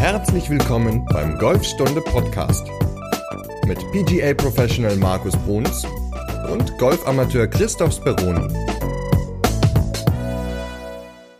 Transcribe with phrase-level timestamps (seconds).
[0.00, 2.66] Herzlich willkommen beim Golfstunde Podcast
[3.66, 5.84] mit PGA Professional Markus Bruns
[6.50, 8.48] und Golfamateur Christoph Speroni.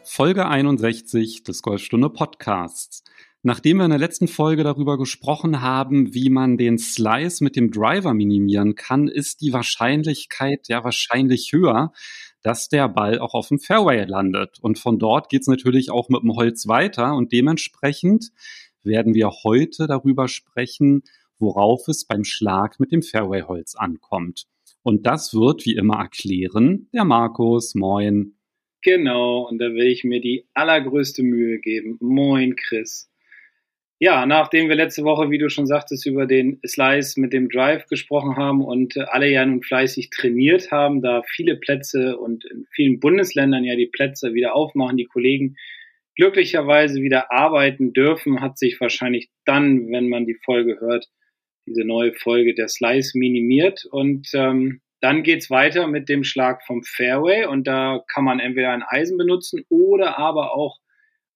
[0.04, 3.02] Folge 61 des Golfstunde Podcasts.
[3.42, 7.70] Nachdem wir in der letzten Folge darüber gesprochen haben, wie man den Slice mit dem
[7.70, 11.92] Driver minimieren kann, ist die Wahrscheinlichkeit ja wahrscheinlich höher,
[12.42, 14.58] dass der Ball auch auf dem Fairway landet.
[14.60, 17.14] Und von dort geht's natürlich auch mit dem Holz weiter.
[17.14, 18.30] Und dementsprechend
[18.82, 21.02] werden wir heute darüber sprechen,
[21.38, 24.46] worauf es beim Schlag mit dem Fairway-Holz ankommt.
[24.82, 27.74] Und das wird wie immer erklären der Markus.
[27.74, 28.34] Moin.
[28.82, 31.98] Genau, und da will ich mir die allergrößte Mühe geben.
[32.00, 33.09] Moin, Chris.
[34.02, 37.84] Ja, nachdem wir letzte Woche, wie du schon sagtest, über den Slice mit dem Drive
[37.86, 42.64] gesprochen haben und äh, alle ja nun fleißig trainiert haben, da viele Plätze und in
[42.72, 45.56] vielen Bundesländern ja die Plätze wieder aufmachen, die Kollegen
[46.16, 51.04] glücklicherweise wieder arbeiten dürfen, hat sich wahrscheinlich dann, wenn man die Folge hört,
[51.66, 53.84] diese neue Folge der Slice minimiert.
[53.84, 58.70] Und ähm, dann geht's weiter mit dem Schlag vom Fairway und da kann man entweder
[58.70, 60.78] ein Eisen benutzen oder aber auch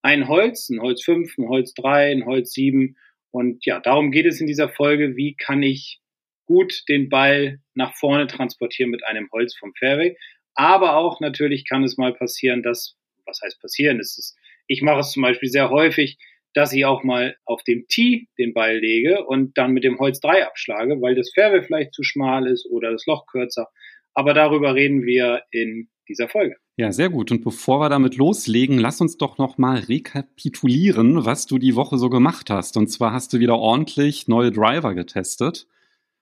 [0.04, 2.94] ein Holz, ein Holz 5, ein Holz 3, ein Holz 7.
[3.30, 5.16] Und ja, darum geht es in dieser Folge.
[5.16, 5.98] Wie kann ich
[6.44, 10.14] gut den Ball nach vorne transportieren mit einem Holz vom Fairway?
[10.54, 13.98] Aber auch natürlich kann es mal passieren, dass, was heißt passieren?
[13.98, 16.18] Es ist, ich mache es zum Beispiel sehr häufig,
[16.52, 20.20] dass ich auch mal auf dem Tee den Ball lege und dann mit dem Holz
[20.20, 23.70] 3 abschlage, weil das Fairway vielleicht zu schmal ist oder das Loch kürzer.
[24.12, 26.56] Aber darüber reden wir in dieser Folge.
[26.76, 27.30] Ja, sehr gut.
[27.30, 31.98] Und bevor wir damit loslegen, lass uns doch noch mal rekapitulieren, was du die Woche
[31.98, 32.76] so gemacht hast.
[32.76, 35.68] Und zwar hast du wieder ordentlich neue Driver getestet.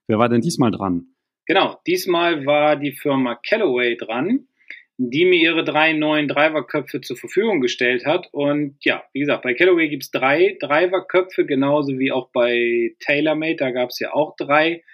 [0.06, 1.06] Wer war denn diesmal dran?
[1.46, 4.46] Genau, diesmal war die Firma Callaway dran,
[4.98, 8.28] die mir ihre drei neuen Driverköpfe zur Verfügung gestellt hat.
[8.32, 13.56] Und ja, wie gesagt, bei Callaway gibt es drei Driverköpfe, genauso wie auch bei TaylorMade,
[13.56, 14.84] da gab es ja auch drei.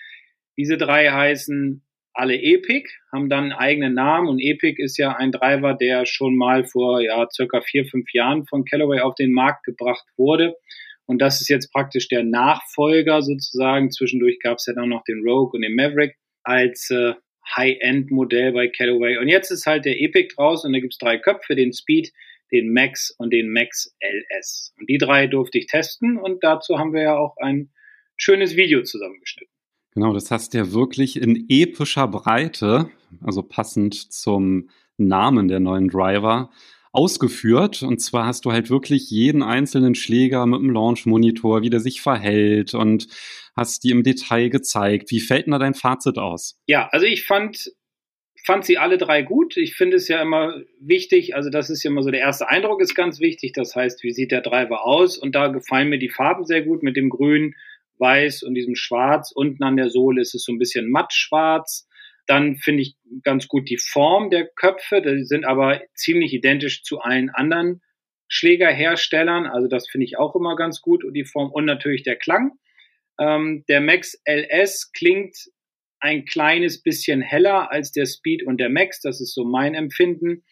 [0.56, 1.82] Diese drei heißen
[2.18, 6.36] alle Epic, haben dann einen eigenen Namen und Epic ist ja ein Driver, der schon
[6.36, 10.56] mal vor ja, circa vier, fünf Jahren von Callaway auf den Markt gebracht wurde.
[11.06, 13.92] Und das ist jetzt praktisch der Nachfolger sozusagen.
[13.92, 17.14] Zwischendurch gab es ja dann noch den Rogue und den Maverick als äh,
[17.56, 19.18] High-End-Modell bei Callaway.
[19.18, 22.12] Und jetzt ist halt der Epic draußen und da gibt es drei Köpfe, den Speed,
[22.50, 24.74] den Max und den Max LS.
[24.76, 27.70] Und die drei durfte ich testen und dazu haben wir ja auch ein
[28.16, 29.57] schönes Video zusammengeschnitten.
[29.94, 32.91] Genau, das hast du ja wirklich in epischer Breite,
[33.22, 36.50] also passend zum Namen der neuen Driver,
[36.93, 37.82] ausgeführt.
[37.82, 42.00] Und zwar hast du halt wirklich jeden einzelnen Schläger mit dem Launch-Monitor, wie der sich
[42.00, 43.09] verhält und
[43.56, 45.10] hast die im Detail gezeigt.
[45.10, 46.59] Wie fällt denn da dein Fazit aus?
[46.66, 47.72] Ja, also ich fand,
[48.44, 49.56] fand sie alle drei gut.
[49.56, 52.81] Ich finde es ja immer wichtig, also das ist ja immer so der erste Eindruck
[52.81, 53.53] ist ganz wichtig.
[53.53, 55.19] Das heißt, wie sieht der Driver aus?
[55.19, 57.54] Und da gefallen mir die Farben sehr gut mit dem Grün
[57.98, 59.32] weiß und diesem Schwarz.
[59.34, 61.88] Unten an der Sohle ist es so ein bisschen mattschwarz.
[62.26, 65.00] Dann finde ich ganz gut die Form der Köpfe.
[65.00, 67.81] Die sind aber ziemlich identisch zu allen anderen
[68.28, 69.47] Schlägerherstellern.
[69.47, 71.04] Also das finde ich auch immer ganz gut.
[71.04, 72.53] Und die Form und natürlich der Klang.
[73.19, 75.36] Ähm, der Max LS klingt
[76.00, 79.00] ein kleines bisschen heller als der Speed und der Max.
[79.00, 80.44] Das ist so mein Empfinden.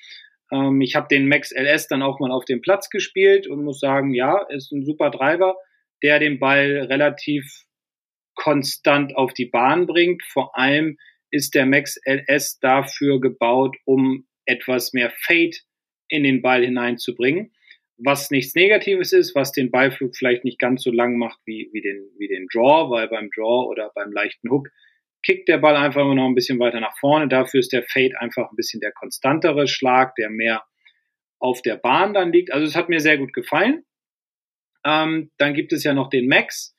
[0.50, 3.80] Ähm, ich habe den Max LS dann auch mal auf dem Platz gespielt und muss
[3.80, 5.56] sagen, ja, ist ein super Driver
[6.02, 7.44] der den Ball relativ
[8.34, 10.22] konstant auf die Bahn bringt.
[10.24, 10.98] Vor allem
[11.30, 15.56] ist der Max LS dafür gebaut, um etwas mehr Fade
[16.08, 17.52] in den Ball hineinzubringen.
[17.98, 21.80] Was nichts Negatives ist, was den Ballflug vielleicht nicht ganz so lang macht wie, wie,
[21.80, 24.68] den, wie den Draw, weil beim Draw oder beim leichten Hook
[25.24, 27.26] kickt der Ball einfach immer noch ein bisschen weiter nach vorne.
[27.26, 30.62] Dafür ist der Fade einfach ein bisschen der konstantere Schlag, der mehr
[31.38, 32.52] auf der Bahn dann liegt.
[32.52, 33.84] Also es hat mir sehr gut gefallen.
[34.86, 36.74] Ähm, dann gibt es ja noch den Max.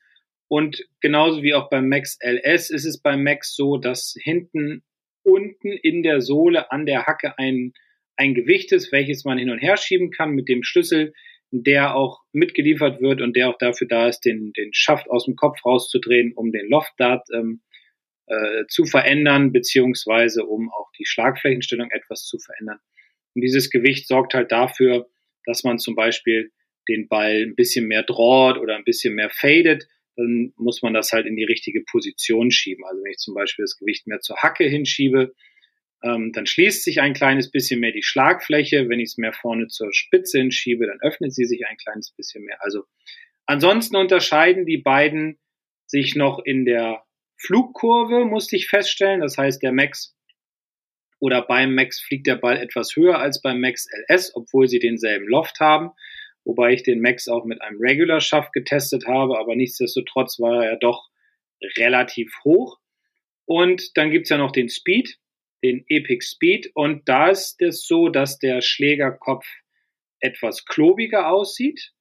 [0.48, 4.84] Und genauso wie auch beim Max LS ist es beim Max so, dass hinten
[5.24, 7.74] unten in der Sohle an der Hacke ein,
[8.16, 11.14] ein Gewicht ist, welches man hin und her schieben kann mit dem Schlüssel,
[11.52, 15.36] der auch mitgeliefert wird und der auch dafür da ist, den, den Schaft aus dem
[15.36, 17.62] Kopf rauszudrehen, um den Loftdart ähm,
[18.28, 22.80] äh, zu verändern, beziehungsweise um auch die Schlagflächenstellung etwas zu verändern.
[23.36, 25.10] Und dieses Gewicht sorgt halt dafür,
[25.46, 26.52] dass man zum Beispiel
[26.88, 31.12] den Ball ein bisschen mehr drawt oder ein bisschen mehr fadet, dann muss man das
[31.12, 32.84] halt in die richtige Position schieben.
[32.86, 35.34] Also wenn ich zum Beispiel das Gewicht mehr zur Hacke hinschiebe,
[36.04, 38.90] ähm, dann schließt sich ein kleines bisschen mehr die Schlagfläche.
[38.90, 42.44] Wenn ich es mehr vorne zur Spitze hinschiebe, dann öffnet sie sich ein kleines bisschen
[42.44, 42.58] mehr.
[42.62, 42.84] Also
[43.46, 45.40] ansonsten unterscheiden die beiden
[45.86, 47.04] sich noch in der
[47.38, 49.22] Flugkurve, musste ich feststellen.
[49.22, 50.16] Das heißt, der Max
[51.20, 55.28] oder beim Max fliegt der Ball etwas höher als beim Max LS, obwohl sie denselben
[55.28, 55.92] Loft haben.
[56.48, 60.78] Wobei ich den Max auch mit einem Regular Schaft getestet habe, aber nichtsdestotrotz war er
[60.78, 61.10] doch
[61.78, 62.80] relativ hoch.
[63.46, 65.20] Und dann gibt's ja noch den Speed,
[65.62, 66.72] den Epic Speed.
[66.74, 69.46] Und da ist es so, dass der Schlägerkopf
[70.22, 71.92] etwas klobiger aussieht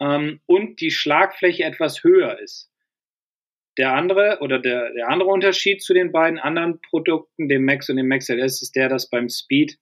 [0.00, 2.70] ähm, und die Schlagfläche etwas höher ist.
[3.76, 7.96] Der andere oder der, der andere Unterschied zu den beiden anderen Produkten, dem Max und
[7.96, 9.78] dem Max LS, ist der, dass beim Speed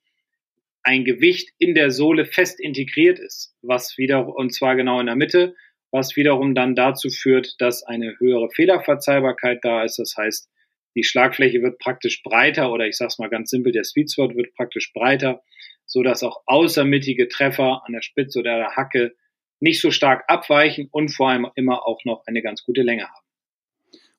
[0.84, 5.16] ein Gewicht in der Sohle fest integriert ist, was wieder, und zwar genau in der
[5.16, 5.54] Mitte,
[5.90, 9.98] was wiederum dann dazu führt, dass eine höhere Fehlerverzeihbarkeit da ist.
[9.98, 10.50] Das heißt,
[10.96, 14.34] die Schlagfläche wird praktisch breiter oder ich sage es mal ganz simpel, der Sweet Spot
[14.34, 15.42] wird praktisch breiter,
[15.86, 19.14] so dass auch außermittige Treffer an der Spitze oder der Hacke
[19.60, 23.23] nicht so stark abweichen und vor allem immer auch noch eine ganz gute Länge haben.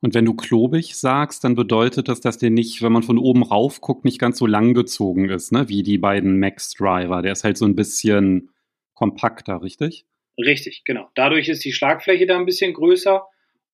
[0.02, 3.44] Und wenn du klobig sagst, dann bedeutet das, dass der nicht, wenn man von oben
[3.44, 5.70] rauf guckt, nicht ganz so lang gezogen ist, ne?
[5.70, 7.22] wie die beiden Max Driver.
[7.22, 8.50] Der ist halt so ein bisschen
[8.94, 10.06] kompakter, richtig?
[10.38, 11.10] Richtig, genau.
[11.16, 13.24] Dadurch ist die Schlagfläche da ein bisschen größer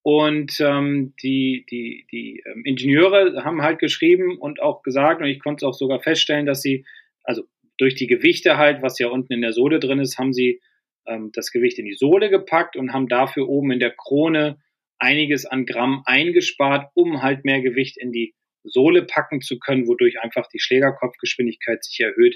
[0.03, 5.39] und ähm, die, die, die ähm, Ingenieure haben halt geschrieben und auch gesagt, und ich
[5.39, 6.85] konnte es auch sogar feststellen, dass sie,
[7.23, 7.43] also
[7.77, 10.61] durch die Gewichte halt, was ja unten in der Sohle drin ist, haben sie
[11.05, 14.59] ähm, das Gewicht in die Sohle gepackt und haben dafür oben in der Krone
[15.01, 20.21] einiges an Gramm eingespart, um halt mehr Gewicht in die Sohle packen zu können, wodurch
[20.21, 22.35] einfach die Schlägerkopfgeschwindigkeit sich erhöht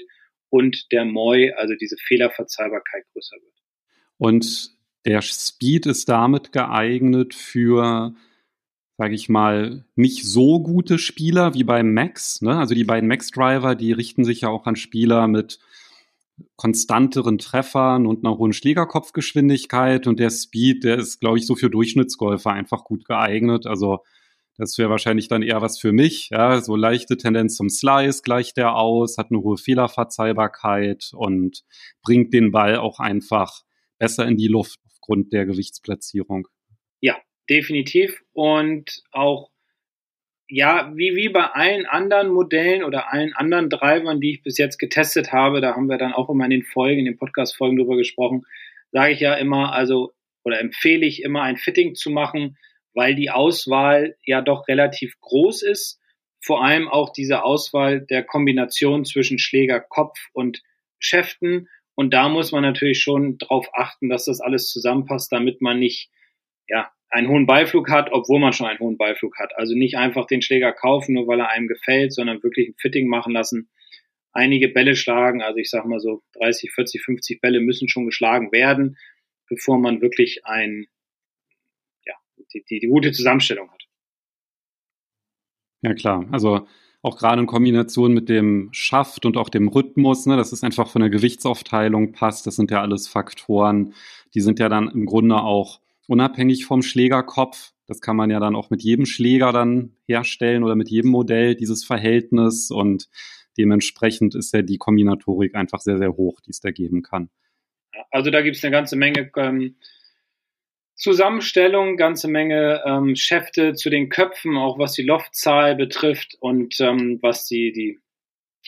[0.50, 3.54] und der Moi, also diese Fehlerverzeihbarkeit größer wird.
[4.18, 4.70] Und
[5.04, 8.14] der Speed ist damit geeignet für,
[8.98, 12.42] sage ich mal, nicht so gute Spieler wie beim Max.
[12.42, 12.58] Ne?
[12.58, 15.60] Also die beiden Max-Driver, die richten sich ja auch an Spieler mit
[16.56, 21.70] konstanteren Treffern und einer hohen Schlägerkopfgeschwindigkeit und der Speed, der ist, glaube ich, so für
[21.70, 23.66] Durchschnittsgolfer einfach gut geeignet.
[23.66, 24.00] Also
[24.58, 26.30] das wäre wahrscheinlich dann eher was für mich.
[26.30, 31.62] Ja, so leichte Tendenz zum Slice gleicht der aus, hat eine hohe Fehlerverzeihbarkeit und
[32.02, 33.62] bringt den Ball auch einfach
[33.98, 36.48] besser in die Luft aufgrund der Gewichtsplatzierung.
[37.00, 37.16] Ja,
[37.50, 38.22] definitiv.
[38.32, 39.50] Und auch
[40.48, 44.78] ja, wie, wie bei allen anderen Modellen oder allen anderen Drivern, die ich bis jetzt
[44.78, 47.96] getestet habe, da haben wir dann auch immer in den Folgen, in den Podcast-Folgen drüber
[47.96, 48.44] gesprochen,
[48.92, 50.14] sage ich ja immer, also,
[50.44, 52.56] oder empfehle ich immer ein Fitting zu machen,
[52.94, 56.00] weil die Auswahl ja doch relativ groß ist.
[56.40, 60.62] Vor allem auch diese Auswahl der Kombination zwischen Schläger, Kopf und
[61.00, 61.68] Schäften.
[61.96, 66.10] Und da muss man natürlich schon drauf achten, dass das alles zusammenpasst, damit man nicht,
[66.68, 69.56] ja, einen hohen Beiflug hat, obwohl man schon einen hohen Beiflug hat.
[69.56, 73.08] Also nicht einfach den Schläger kaufen, nur weil er einem gefällt, sondern wirklich ein Fitting
[73.08, 73.68] machen lassen.
[74.32, 78.52] Einige Bälle schlagen, also ich sag mal so 30, 40, 50 Bälle müssen schon geschlagen
[78.52, 78.98] werden,
[79.48, 80.86] bevor man wirklich ein,
[82.04, 82.14] ja,
[82.52, 83.84] die, die, die gute Zusammenstellung hat.
[85.82, 86.66] Ja klar, also
[87.02, 90.88] auch gerade in Kombination mit dem Schaft und auch dem Rhythmus, ne, dass es einfach
[90.88, 93.94] von der Gewichtsaufteilung passt, das sind ja alles Faktoren,
[94.34, 97.72] die sind ja dann im Grunde auch unabhängig vom Schlägerkopf.
[97.86, 101.54] Das kann man ja dann auch mit jedem Schläger dann herstellen oder mit jedem Modell,
[101.54, 102.70] dieses Verhältnis.
[102.70, 103.08] Und
[103.56, 107.30] dementsprechend ist ja die Kombinatorik einfach sehr, sehr hoch, die es da geben kann.
[108.10, 109.76] Also da gibt es eine ganze Menge ähm,
[110.96, 117.18] Zusammenstellung, ganze Menge ähm, Schäfte zu den Köpfen, auch was die Loftzahl betrifft und ähm,
[117.20, 117.98] was die, die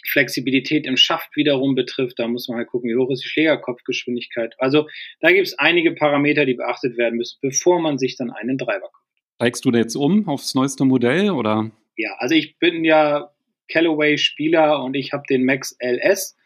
[0.06, 2.18] Flexibilität im Schaft wiederum betrifft.
[2.18, 4.54] Da muss man halt gucken, wie hoch ist die Schlägerkopfgeschwindigkeit.
[4.58, 4.88] Also
[5.20, 8.90] da gibt es einige Parameter, die beachtet werden müssen, bevor man sich dann einen Driver
[8.92, 9.08] kauft.
[9.36, 11.70] Steigst du da jetzt um aufs neueste Modell oder?
[11.96, 13.30] Ja, also ich bin ja
[13.68, 16.36] Callaway-Spieler und ich habe den Max LS.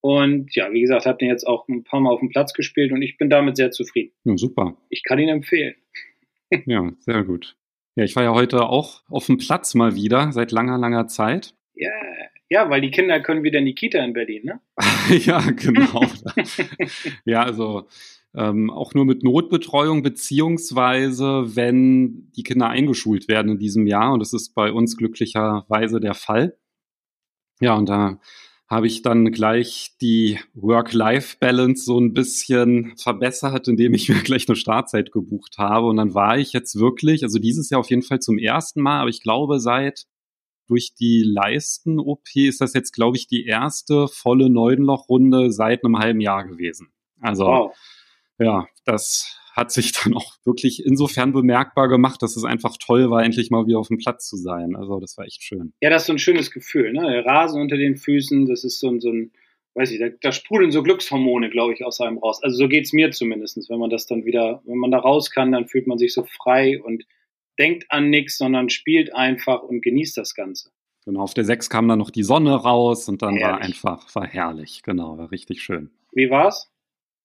[0.00, 2.92] Und ja, wie gesagt, habe den jetzt auch ein paar Mal auf dem Platz gespielt
[2.92, 4.12] und ich bin damit sehr zufrieden.
[4.24, 4.76] Ja, super.
[4.90, 5.74] Ich kann ihn empfehlen.
[6.66, 7.56] ja, sehr gut.
[7.96, 11.54] Ja, ich war ja heute auch auf dem Platz mal wieder, seit langer, langer Zeit.
[11.74, 11.90] Ja,
[12.50, 14.60] ja, weil die Kinder können wieder in die Kita in Berlin, ne?
[15.24, 16.02] ja, genau.
[17.24, 17.88] ja, also
[18.34, 24.12] ähm, auch nur mit Notbetreuung, beziehungsweise wenn die Kinder eingeschult werden in diesem Jahr.
[24.12, 26.56] Und das ist bei uns glücklicherweise der Fall.
[27.60, 28.20] Ja, und da
[28.68, 34.56] habe ich dann gleich die Work-Life-Balance so ein bisschen verbessert, indem ich mir gleich eine
[34.56, 35.86] Startzeit gebucht habe.
[35.86, 39.00] Und dann war ich jetzt wirklich, also dieses Jahr auf jeden Fall zum ersten Mal,
[39.00, 40.06] aber ich glaube seit
[40.68, 46.20] durch die Leisten-OP ist das jetzt, glaube ich, die erste volle Neudenloch-Runde seit einem halben
[46.20, 46.92] Jahr gewesen.
[47.20, 47.76] Also, wow.
[48.38, 53.24] ja, das hat sich dann auch wirklich insofern bemerkbar gemacht, dass es einfach toll war,
[53.24, 54.76] endlich mal wieder auf dem Platz zu sein.
[54.76, 55.72] Also, das war echt schön.
[55.80, 57.10] Ja, das ist so ein schönes Gefühl, ne?
[57.10, 59.32] Der Rasen unter den Füßen, das ist so ein, so ein
[59.78, 62.42] weiß ich, da, da sprudeln so Glückshormone, glaube ich, aus einem raus.
[62.42, 65.52] Also so geht's mir zumindestens, wenn man das dann wieder, wenn man da raus kann,
[65.52, 67.04] dann fühlt man sich so frei und
[67.58, 70.70] denkt an nichts, sondern spielt einfach und genießt das Ganze.
[71.04, 73.44] Genau, auf der 6 kam dann noch die Sonne raus und dann herrlich.
[73.50, 75.90] war einfach, war herrlich, genau, war richtig schön.
[76.12, 76.70] Wie war's?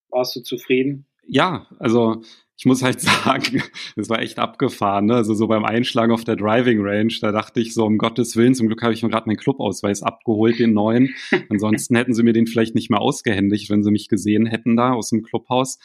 [0.10, 1.06] Warst du zufrieden?
[1.28, 2.22] Ja, also
[2.56, 3.62] ich muss halt sagen,
[3.96, 5.08] das war echt abgefahren.
[5.08, 5.16] Ne?
[5.16, 8.56] Also so beim Einschlagen auf der Driving Range, da dachte ich so, um Gottes Willen,
[8.56, 11.14] zum Glück habe ich mir gerade meinen Clubausweis abgeholt, den neuen.
[11.50, 14.94] Ansonsten hätten sie mir den vielleicht nicht mehr ausgehändigt, wenn sie mich gesehen hätten da
[14.94, 15.80] aus dem Clubhaus.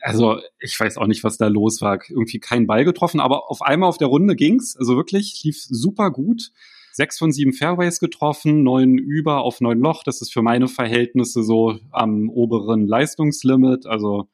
[0.00, 1.98] Also ich weiß auch nicht, was da los war.
[2.08, 4.76] Irgendwie kein Ball getroffen, aber auf einmal auf der Runde ging's.
[4.76, 6.50] Also wirklich lief super gut.
[6.92, 10.02] Sechs von sieben Fairways getroffen, neun über auf neun Loch.
[10.04, 13.86] Das ist für meine Verhältnisse so am oberen Leistungslimit.
[13.86, 14.28] Also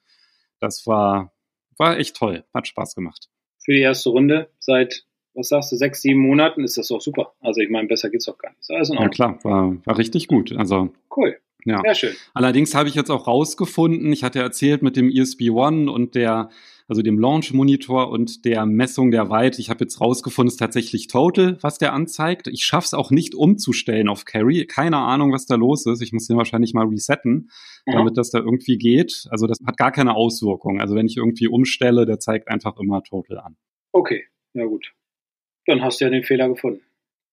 [0.61, 1.33] das war
[1.79, 3.29] war echt toll, hat Spaß gemacht.
[3.65, 7.35] Für die erste Runde seit, was sagst du, sechs, sieben Monaten ist das auch super.
[7.41, 8.71] Also ich meine, besser geht's auch gar nicht.
[8.71, 10.53] Also ja klar, war, war richtig gut.
[10.57, 11.39] Also cool.
[11.65, 11.81] Ja.
[11.83, 12.17] Sehr schön.
[12.35, 16.51] Allerdings habe ich jetzt auch rausgefunden, ich hatte erzählt mit dem ESP One und der,
[16.89, 19.61] also dem Launch Monitor und der Messung der Weite.
[19.61, 22.47] Ich habe jetzt rausgefunden, es ist tatsächlich Total, was der anzeigt.
[22.49, 24.67] Ich schaffe es auch nicht umzustellen auf Carry.
[24.67, 26.01] Keine Ahnung, was da los ist.
[26.01, 27.51] Ich muss den wahrscheinlich mal resetten,
[27.87, 27.93] mhm.
[27.93, 29.27] damit das da irgendwie geht.
[29.31, 30.81] Also das hat gar keine Auswirkung.
[30.81, 33.57] Also wenn ich irgendwie umstelle, der zeigt einfach immer Total an.
[33.93, 34.93] Okay, ja gut.
[35.67, 36.81] Dann hast du ja den Fehler gefunden.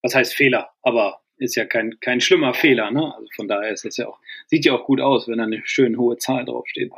[0.03, 0.69] Was heißt Fehler?
[0.81, 3.13] Aber ist ja kein, kein schlimmer Fehler, ne?
[3.13, 5.62] Also von daher ist das ja auch, sieht ja auch gut aus, wenn da eine
[5.65, 6.92] schön hohe Zahl draufsteht.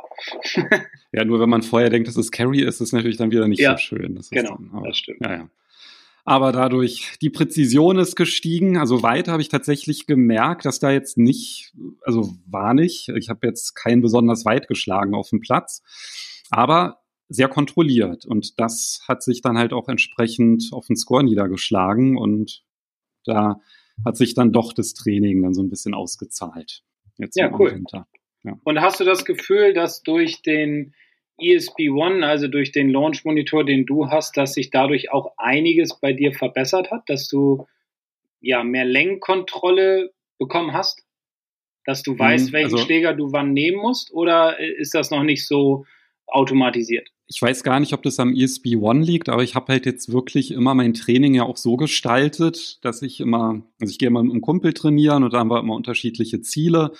[1.12, 3.48] ja, nur wenn man vorher denkt, dass es Carry ist, ist es natürlich dann wieder
[3.48, 4.14] nicht ja, so schön.
[4.14, 5.20] Das genau, dann, aber, das stimmt.
[5.22, 5.50] Ja, ja.
[6.24, 8.76] Aber dadurch, die Präzision ist gestiegen.
[8.76, 13.08] Also weiter habe ich tatsächlich gemerkt, dass da jetzt nicht, also war nicht.
[13.16, 15.82] Ich habe jetzt kein besonders weit geschlagen auf dem Platz.
[16.50, 18.26] Aber sehr kontrolliert.
[18.26, 22.18] Und das hat sich dann halt auch entsprechend auf den Score niedergeschlagen.
[22.18, 22.62] Und
[23.24, 23.60] da
[24.04, 26.82] hat sich dann doch das Training dann so ein bisschen ausgezahlt.
[27.16, 27.72] Jetzt ja, cool.
[27.72, 28.06] Winter.
[28.44, 28.58] Ja.
[28.64, 30.94] Und hast du das Gefühl, dass durch den
[31.40, 35.98] ESP One, also durch den Launch Monitor, den du hast, dass sich dadurch auch einiges
[36.00, 37.66] bei dir verbessert hat, dass du
[38.40, 41.04] ja mehr Längenkontrolle bekommen hast?
[41.84, 44.12] Dass du weißt, mhm, welchen also, Schläger du wann nehmen musst?
[44.12, 45.86] Oder ist das noch nicht so
[46.26, 47.08] automatisiert?
[47.30, 50.10] Ich weiß gar nicht, ob das am ESP One liegt, aber ich habe halt jetzt
[50.10, 54.22] wirklich immer mein Training ja auch so gestaltet, dass ich immer, also ich gehe immer
[54.22, 56.92] mit einem Kumpel trainieren und da haben wir immer unterschiedliche Ziele.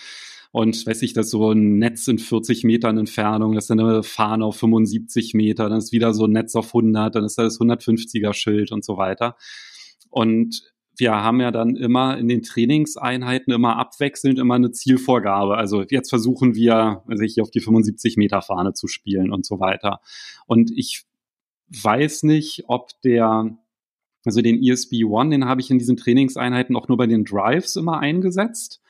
[0.50, 4.44] Und weiß ich, dass so ein Netz in 40 Metern Entfernung, das ist eine Fahne
[4.44, 7.60] auf 75 Meter, dann ist wieder so ein Netz auf 100, dann ist da das
[7.60, 9.36] 150er Schild und so weiter.
[10.10, 10.62] Und
[10.98, 15.56] wir haben ja dann immer in den Trainingseinheiten immer abwechselnd immer eine Zielvorgabe.
[15.56, 19.60] Also jetzt versuchen wir, also hier auf die 75 Meter Fahne zu spielen und so
[19.60, 20.00] weiter.
[20.46, 21.04] Und ich
[21.68, 23.56] weiß nicht, ob der,
[24.24, 27.76] also den ESB One, den habe ich in diesen Trainingseinheiten auch nur bei den Drives
[27.76, 28.82] immer eingesetzt.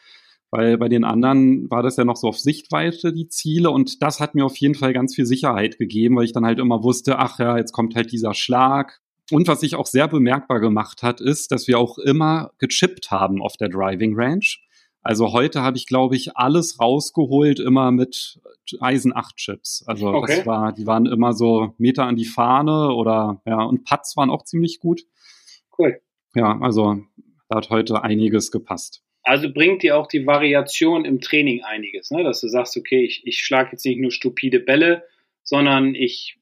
[0.51, 3.71] Weil bei den anderen war das ja noch so auf Sichtweite, die Ziele.
[3.71, 6.59] Und das hat mir auf jeden Fall ganz viel Sicherheit gegeben, weil ich dann halt
[6.59, 8.99] immer wusste, ach ja, jetzt kommt halt dieser Schlag
[9.31, 13.43] und was sich auch sehr bemerkbar gemacht hat, ist, dass wir auch immer gechippt haben
[13.43, 14.47] auf der Driving Range.
[15.03, 18.41] Also heute habe ich, glaube ich, alles rausgeholt, immer mit
[18.81, 19.85] Eisen 8 Chips.
[19.87, 20.37] Also okay.
[20.39, 24.31] das war, die waren immer so Meter an die Fahne oder ja, und Putts waren
[24.31, 25.03] auch ziemlich gut.
[25.79, 26.01] Cool.
[26.35, 26.99] Ja, also
[27.49, 29.03] da hat heute einiges gepasst.
[29.23, 32.25] Also bringt dir auch die Variation im Training einiges, ne?
[32.25, 35.05] dass du sagst, okay, ich, ich schlage jetzt nicht nur stupide Bälle,
[35.43, 36.38] sondern ich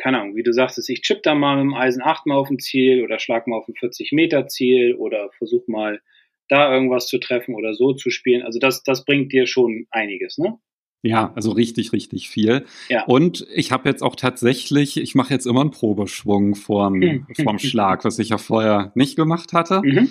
[0.00, 2.50] keine Ahnung, wie du sagst, ich chip da mal mit dem Eisen 8 mal auf
[2.50, 6.00] ein Ziel oder schlag mal auf ein 40 Meter Ziel oder versuch mal
[6.48, 8.42] da irgendwas zu treffen oder so zu spielen.
[8.42, 10.58] Also das, das bringt dir schon einiges, ne?
[11.02, 12.66] Ja, also richtig, richtig viel.
[12.88, 13.04] Ja.
[13.04, 17.26] Und ich habe jetzt auch tatsächlich, ich mache jetzt immer einen Probeschwung vorm, hm.
[17.42, 19.80] vorm Schlag, was ich ja vorher nicht gemacht hatte.
[19.82, 20.10] Mhm.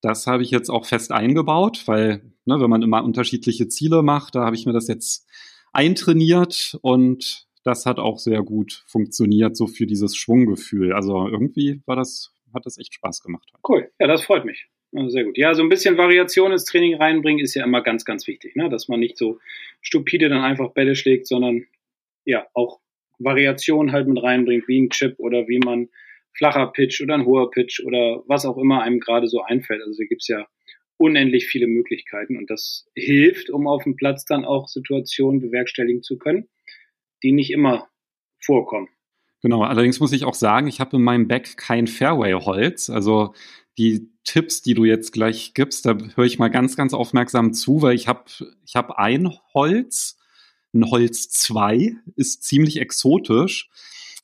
[0.00, 4.34] Das habe ich jetzt auch fest eingebaut, weil, ne, wenn man immer unterschiedliche Ziele macht,
[4.34, 5.28] da habe ich mir das jetzt
[5.72, 10.92] eintrainiert und das hat auch sehr gut funktioniert, so für dieses Schwunggefühl.
[10.92, 13.50] Also irgendwie war das, hat das echt Spaß gemacht.
[13.68, 14.68] Cool, ja, das freut mich.
[15.08, 15.36] sehr gut.
[15.36, 18.68] Ja, so ein bisschen Variation ins Training reinbringen ist ja immer ganz, ganz wichtig, ne?
[18.70, 19.38] dass man nicht so
[19.80, 21.66] stupide dann einfach Bälle schlägt, sondern
[22.24, 22.80] ja, auch
[23.18, 25.88] Variation halt mit reinbringt, wie ein Chip oder wie man
[26.32, 29.82] flacher Pitch oder ein hoher Pitch oder was auch immer einem gerade so einfällt.
[29.82, 30.46] Also da gibt's ja
[30.96, 36.18] unendlich viele Möglichkeiten und das hilft, um auf dem Platz dann auch Situationen bewerkstelligen zu
[36.18, 36.48] können
[37.22, 37.88] die nicht immer
[38.40, 38.88] vorkommen.
[39.42, 42.90] Genau, allerdings muss ich auch sagen, ich habe in meinem Back kein Fairway-Holz.
[42.90, 43.34] Also
[43.78, 47.80] die Tipps, die du jetzt gleich gibst, da höre ich mal ganz, ganz aufmerksam zu,
[47.80, 48.24] weil ich habe
[48.66, 50.18] ich hab ein Holz,
[50.74, 53.70] ein Holz 2, ist ziemlich exotisch.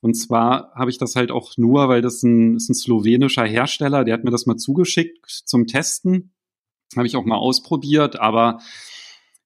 [0.02, 4.04] Und zwar habe ich das halt auch nur, weil das ein, ist ein slowenischer Hersteller,
[4.04, 6.34] der hat mir das mal zugeschickt zum Testen.
[6.94, 8.60] Habe ich auch mal ausprobiert, aber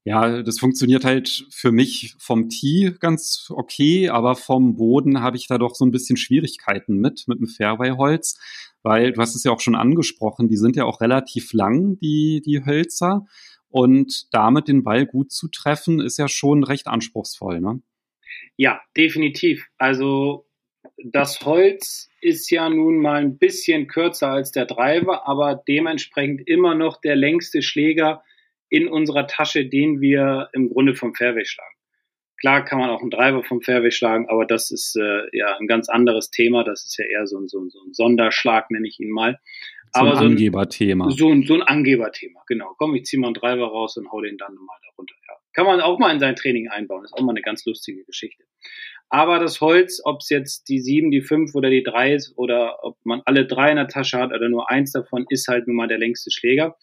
[0.04, 5.46] ja, das funktioniert halt für mich vom Tee ganz okay, aber vom Boden habe ich
[5.46, 8.38] da doch so ein bisschen Schwierigkeiten mit, mit dem Fairway-Holz,
[8.82, 12.42] weil du hast es ja auch schon angesprochen, die sind ja auch relativ lang, die,
[12.44, 13.26] die Hölzer.
[13.68, 17.80] Und damit den Ball gut zu treffen, ist ja schon recht anspruchsvoll, ne?
[18.56, 19.68] Ja, definitiv.
[19.78, 20.46] Also
[21.04, 26.74] das Holz ist ja nun mal ein bisschen kürzer als der Driver, aber dementsprechend immer
[26.74, 28.22] noch der längste Schläger
[28.70, 31.74] in unserer Tasche, den wir im Grunde vom Fairway schlagen.
[32.40, 35.66] Klar kann man auch einen Driver vom Fairway schlagen, aber das ist äh, ja ein
[35.66, 36.64] ganz anderes Thema.
[36.64, 39.38] Das ist ja eher so ein, so ein, so ein Sonderschlag, nenne ich ihn mal.
[39.92, 41.10] So aber ein Angeberthema.
[41.10, 42.74] So ein, so ein Angeberthema, genau.
[42.78, 45.14] Komm, ich ziehe mal einen Driver raus und hau den dann mal da runter.
[45.28, 45.34] Ja.
[45.52, 47.02] Kann man auch mal in sein Training einbauen.
[47.02, 48.44] Das ist auch mal eine ganz lustige Geschichte.
[49.10, 52.84] Aber das Holz, ob es jetzt die sieben, die fünf oder die drei ist oder
[52.84, 55.76] ob man alle drei in der Tasche hat oder nur eins davon, ist halt nun
[55.76, 56.76] mal der längste Schläger.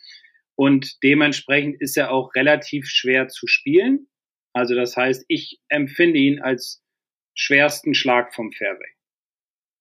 [0.57, 4.07] Und dementsprechend ist er auch relativ schwer zu spielen.
[4.53, 6.83] Also das heißt, ich empfinde ihn als
[7.35, 8.89] schwersten Schlag vom Fairway.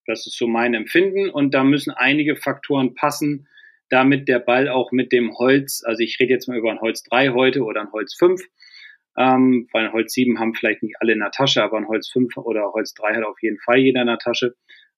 [0.04, 3.48] Das ist so mein Empfinden und da müssen einige Faktoren passen,
[3.88, 7.02] damit der Ball auch mit dem Holz, also ich rede jetzt mal über ein Holz
[7.04, 8.42] 3 heute oder ein Holz 5,
[9.16, 12.10] ähm, weil ein Holz 7 haben vielleicht nicht alle in der Tasche, aber ein Holz
[12.10, 14.54] 5 oder Holz 3 hat auf jeden Fall jeder in der Tasche.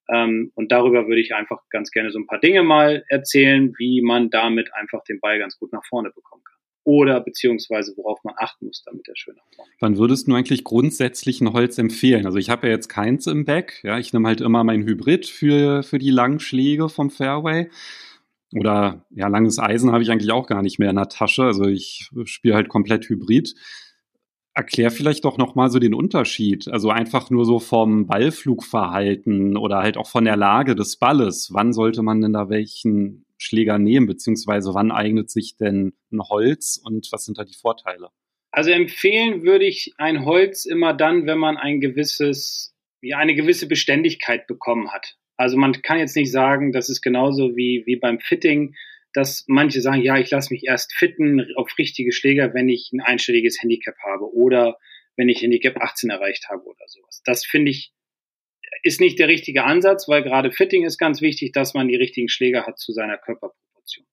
[0.09, 4.01] Ähm, und darüber würde ich einfach ganz gerne so ein paar Dinge mal erzählen, wie
[4.03, 8.33] man damit einfach den Ball ganz gut nach vorne bekommen kann oder beziehungsweise worauf man
[8.39, 9.75] achten muss, damit er schön aussieht.
[9.79, 12.25] Wann würdest du eigentlich grundsätzlich ein Holz empfehlen?
[12.25, 15.27] Also ich habe ja jetzt keins im Back, ja, ich nehme halt immer mein Hybrid
[15.27, 17.69] für, für die Langschläge vom Fairway.
[18.55, 21.43] Oder ja, langes Eisen habe ich eigentlich auch gar nicht mehr in der Tasche.
[21.43, 23.55] Also ich spiele halt komplett Hybrid.
[24.59, 26.67] Erklär vielleicht doch nochmal so den Unterschied.
[26.67, 31.51] Also einfach nur so vom Ballflugverhalten oder halt auch von der Lage des Balles.
[31.53, 36.81] Wann sollte man denn da welchen Schläger nehmen, beziehungsweise wann eignet sich denn ein Holz
[36.85, 38.09] und was sind da die Vorteile?
[38.51, 43.69] Also empfehlen würde ich ein Holz immer dann, wenn man ein gewisses, ja, eine gewisse
[43.69, 45.15] Beständigkeit bekommen hat.
[45.37, 48.75] Also man kann jetzt nicht sagen, das ist genauso wie, wie beim Fitting,
[49.19, 53.01] dass manche sagen, ja, ich lasse mich erst fitten auf richtige Schläger, wenn ich ein
[53.01, 54.79] einstelliges Handicap habe oder
[55.17, 57.21] wenn ich Handicap 18 erreicht habe oder sowas.
[57.25, 57.93] Das finde ich
[58.85, 62.29] ist nicht der richtige Ansatz, weil gerade Fitting ist ganz wichtig, dass man die richtigen
[62.29, 64.07] Schläger hat zu seiner Körperproportion.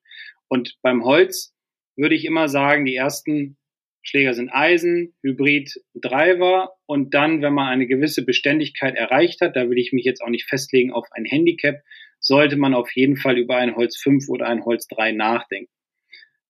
[0.48, 1.54] Und beim Holz
[1.96, 3.58] würde ich immer sagen, die ersten
[4.02, 9.70] Schläger sind Eisen, Hybrid, Driver und dann, wenn man eine gewisse Beständigkeit erreicht hat, da
[9.70, 11.84] will ich mich jetzt auch nicht festlegen auf ein Handicap,
[12.26, 15.72] sollte man auf jeden Fall über ein Holz 5 oder ein Holz 3 nachdenken.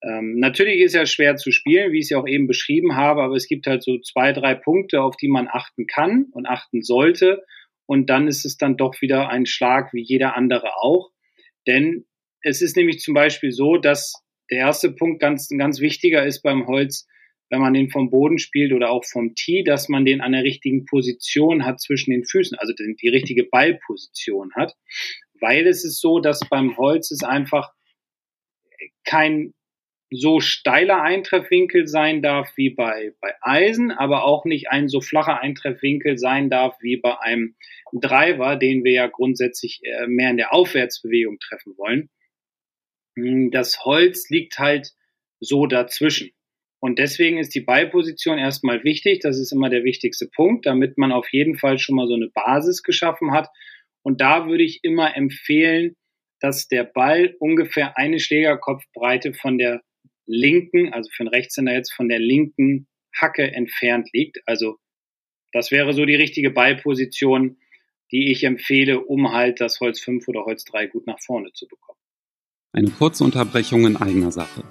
[0.02, 3.24] Ähm, natürlich ist er schwer zu spielen, wie ich es ja auch eben beschrieben habe,
[3.24, 6.82] aber es gibt halt so zwei, drei Punkte, auf die man achten kann und achten
[6.82, 7.44] sollte
[7.88, 11.12] und dann ist es dann doch wieder ein Schlag wie jeder andere auch.
[11.68, 12.06] Denn
[12.42, 16.68] es ist nämlich zum Beispiel so, dass der erste Punkt ganz, ganz wichtiger ist beim
[16.68, 17.08] Holz,
[17.50, 20.44] wenn man den vom Boden spielt oder auch vom Tee, dass man den an der
[20.44, 24.74] richtigen Position hat zwischen den Füßen, also die richtige Ballposition hat.
[25.41, 27.71] Weil es ist so, dass beim Holz es einfach
[29.04, 29.54] kein
[30.12, 35.41] so steiler Eintreffwinkel sein darf wie bei, bei Eisen, aber auch nicht ein so flacher
[35.41, 37.56] Eintreffwinkel sein darf wie bei einem
[37.91, 42.10] Driver, den wir ja grundsätzlich äh, mehr in der Aufwärtsbewegung treffen wollen.
[43.17, 44.91] Hm, das Holz liegt halt
[45.39, 46.32] so dazwischen.
[46.80, 49.21] Und deswegen ist die Ballposition erstmal wichtig.
[49.21, 52.30] Das ist immer der wichtigste Punkt, damit man auf jeden Fall schon mal so eine
[52.30, 53.50] Basis geschaffen hat.
[54.06, 55.96] Und da würde ich immer empfehlen,
[56.39, 59.82] dass der Ball ungefähr eine Schlägerkopfbreite von der
[60.28, 64.38] linken, also für einen Rechtshänder jetzt von der linken Hacke entfernt liegt.
[64.46, 64.78] Also
[65.54, 67.58] das wäre so die richtige Ballposition,
[68.12, 71.68] die ich empfehle, um halt das Holz 5 oder Holz 3 gut nach vorne zu
[71.68, 72.00] bekommen.
[72.74, 74.63] Eine kurze Unterbrechung in eigener Sache.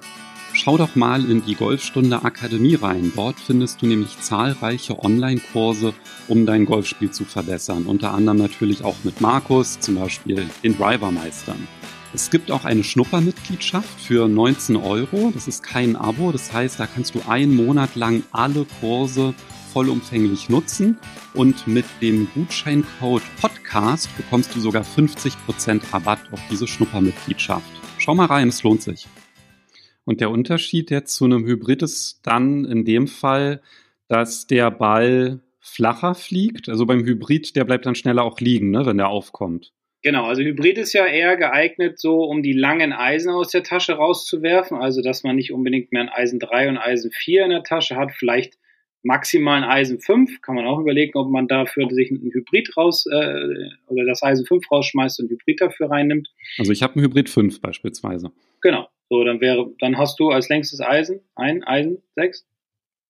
[0.57, 3.11] Schau doch mal in die Golfstunde Akademie rein.
[3.13, 5.93] Dort findest du nämlich zahlreiche Online-Kurse,
[6.29, 7.85] um dein Golfspiel zu verbessern.
[7.85, 11.67] Unter anderem natürlich auch mit Markus, zum Beispiel den Driver meistern.
[12.13, 15.29] Es gibt auch eine Schnuppermitgliedschaft für 19 Euro.
[15.33, 16.31] Das ist kein Abo.
[16.31, 19.33] Das heißt, da kannst du einen Monat lang alle Kurse
[19.73, 20.97] vollumfänglich nutzen.
[21.33, 27.69] Und mit dem Gutscheincode Podcast bekommst du sogar 50% Rabatt auf diese Schnuppermitgliedschaft.
[27.97, 29.05] Schau mal rein, es lohnt sich.
[30.05, 33.61] Und der Unterschied jetzt zu einem Hybrid ist dann in dem Fall,
[34.07, 36.69] dass der Ball flacher fliegt.
[36.69, 39.73] Also beim Hybrid, der bleibt dann schneller auch liegen, ne, wenn der aufkommt.
[40.03, 43.93] Genau, also Hybrid ist ja eher geeignet, so um die langen Eisen aus der Tasche
[43.93, 44.77] rauszuwerfen.
[44.77, 47.95] Also, dass man nicht unbedingt mehr ein Eisen 3 und Eisen 4 in der Tasche
[47.95, 48.59] hat, vielleicht
[49.01, 50.41] maximal ein Eisen 5.
[50.41, 54.45] Kann man auch überlegen, ob man dafür sich ein Hybrid raus äh, oder das Eisen
[54.45, 56.29] 5 rausschmeißt und Hybrid dafür reinnimmt.
[56.59, 58.31] Also ich habe ein Hybrid 5 beispielsweise.
[58.61, 58.87] Genau.
[59.09, 62.47] So, dann wäre, dann hast du als längstes Eisen ein Eisen 6?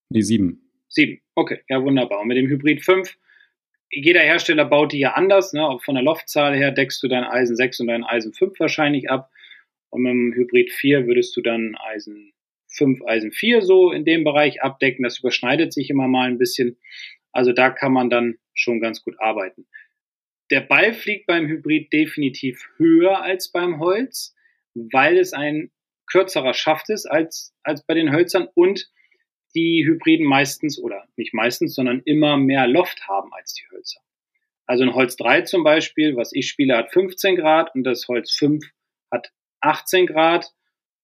[0.09, 0.61] Nee, 7.
[0.89, 1.21] 7.
[1.35, 2.21] Okay, ja wunderbar.
[2.21, 3.17] Und mit dem Hybrid 5
[3.95, 5.53] jeder Hersteller baut die ja anders.
[5.53, 5.65] Ne?
[5.65, 9.09] Auch von der Loftzahl her deckst du dein Eisen 6 und dein Eisen 5 wahrscheinlich
[9.09, 9.31] ab.
[9.89, 12.33] Und mit dem Hybrid 4 würdest du dann Eisen
[12.67, 15.03] 5, Eisen 4 so in dem Bereich abdecken.
[15.03, 16.77] Das überschneidet sich immer mal ein bisschen.
[17.31, 19.65] Also da kann man dann schon ganz gut arbeiten.
[20.51, 24.35] Der Ball fliegt beim Hybrid definitiv höher als beim Holz,
[24.73, 25.71] weil es ein
[26.07, 28.89] kürzerer Schaft ist als, als bei den Hölzern und
[29.55, 34.01] die Hybriden meistens oder nicht meistens, sondern immer mehr Loft haben als die Hölzer.
[34.65, 38.31] Also ein Holz 3 zum Beispiel, was ich spiele, hat 15 Grad und das Holz
[38.31, 38.65] 5
[39.11, 40.51] hat 18 Grad.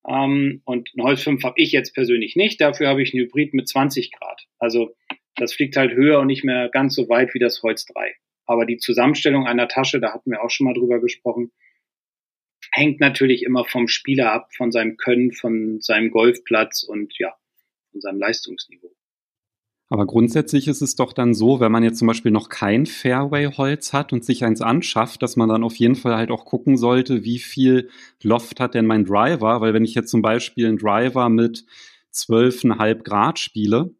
[0.08, 3.54] Ähm, und ein Holz 5 habe ich jetzt persönlich nicht, dafür habe ich ein Hybrid
[3.54, 4.48] mit 20 Grad.
[4.58, 4.96] Also
[5.36, 8.16] das fliegt halt höher und nicht mehr ganz so weit wie das Holz 3.
[8.46, 11.52] Aber die Zusammenstellung einer Tasche, da hatten wir auch schon mal drüber gesprochen,
[12.72, 17.34] hängt natürlich immer vom Spieler ab, von seinem Können, von seinem Golfplatz und ja,
[17.92, 18.92] von seinem Leistungsniveau.
[19.90, 23.92] Aber grundsätzlich ist es doch dann so, wenn man jetzt zum Beispiel noch kein Fairway-Holz
[23.92, 27.26] hat und sich eins anschafft, dass man dann auf jeden Fall halt auch gucken sollte,
[27.26, 27.90] wie viel
[28.24, 31.66] Loft hat denn mein Driver, weil wenn ich jetzt zum Beispiel einen Driver mit
[32.14, 33.94] 12,5 Grad spiele,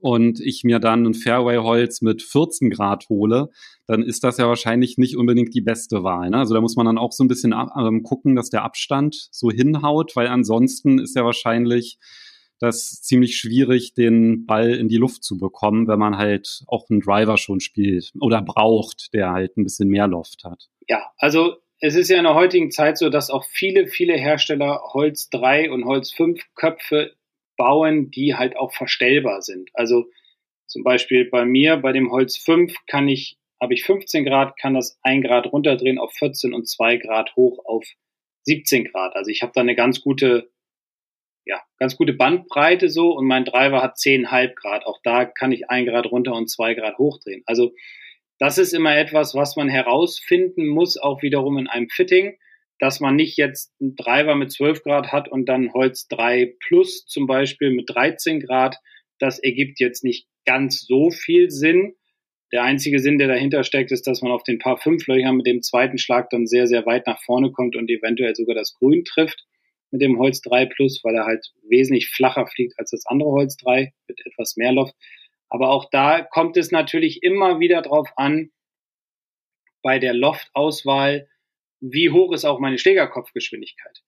[0.00, 3.48] und ich mir dann ein Fairway-Holz mit 14 Grad hole,
[3.86, 6.30] dann ist das ja wahrscheinlich nicht unbedingt die beste Wahl.
[6.30, 6.38] Ne?
[6.38, 9.50] Also da muss man dann auch so ein bisschen ähm, gucken, dass der Abstand so
[9.50, 11.98] hinhaut, weil ansonsten ist ja wahrscheinlich
[12.60, 17.00] das ziemlich schwierig, den Ball in die Luft zu bekommen, wenn man halt auch einen
[17.00, 20.68] Driver schon spielt oder braucht, der halt ein bisschen mehr Loft hat.
[20.86, 24.82] Ja, also es ist ja in der heutigen Zeit so, dass auch viele, viele Hersteller
[24.92, 27.12] Holz 3 und Holz 5 Köpfe
[27.60, 29.68] bauen, die halt auch verstellbar sind.
[29.74, 30.06] Also
[30.66, 34.72] zum Beispiel bei mir, bei dem Holz 5 kann ich, habe ich 15 Grad, kann
[34.72, 37.84] das 1 Grad runterdrehen auf 14 und 2 Grad hoch auf
[38.44, 39.14] 17 Grad.
[39.14, 40.50] Also ich habe da eine ganz gute
[41.44, 44.86] ja, ganz gute Bandbreite so und mein Driver hat 10,5 Grad.
[44.86, 47.42] Auch da kann ich ein Grad runter und zwei Grad hochdrehen.
[47.44, 47.74] Also
[48.38, 52.38] das ist immer etwas, was man herausfinden muss, auch wiederum in einem Fitting,
[52.80, 57.04] dass man nicht jetzt einen Driver mit 12 Grad hat und dann Holz 3 Plus
[57.06, 58.76] zum Beispiel mit 13 Grad.
[59.18, 61.94] Das ergibt jetzt nicht ganz so viel Sinn.
[62.52, 65.46] Der einzige Sinn, der dahinter steckt, ist, dass man auf den paar fünf Löchern mit
[65.46, 69.04] dem zweiten Schlag dann sehr, sehr weit nach vorne kommt und eventuell sogar das Grün
[69.04, 69.44] trifft
[69.90, 73.56] mit dem Holz 3 Plus, weil er halt wesentlich flacher fliegt als das andere Holz
[73.58, 74.94] 3 mit etwas mehr Loft.
[75.50, 78.50] Aber auch da kommt es natürlich immer wieder drauf an,
[79.82, 81.28] bei der Loftauswahl,
[81.80, 84.02] wie hoch ist auch meine Schlägerkopfgeschwindigkeit.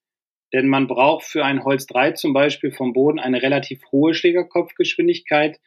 [0.53, 5.59] Denn man braucht für ein Holz 3 zum Beispiel vom Boden eine relativ hohe Schlägerkopfgeschwindigkeit,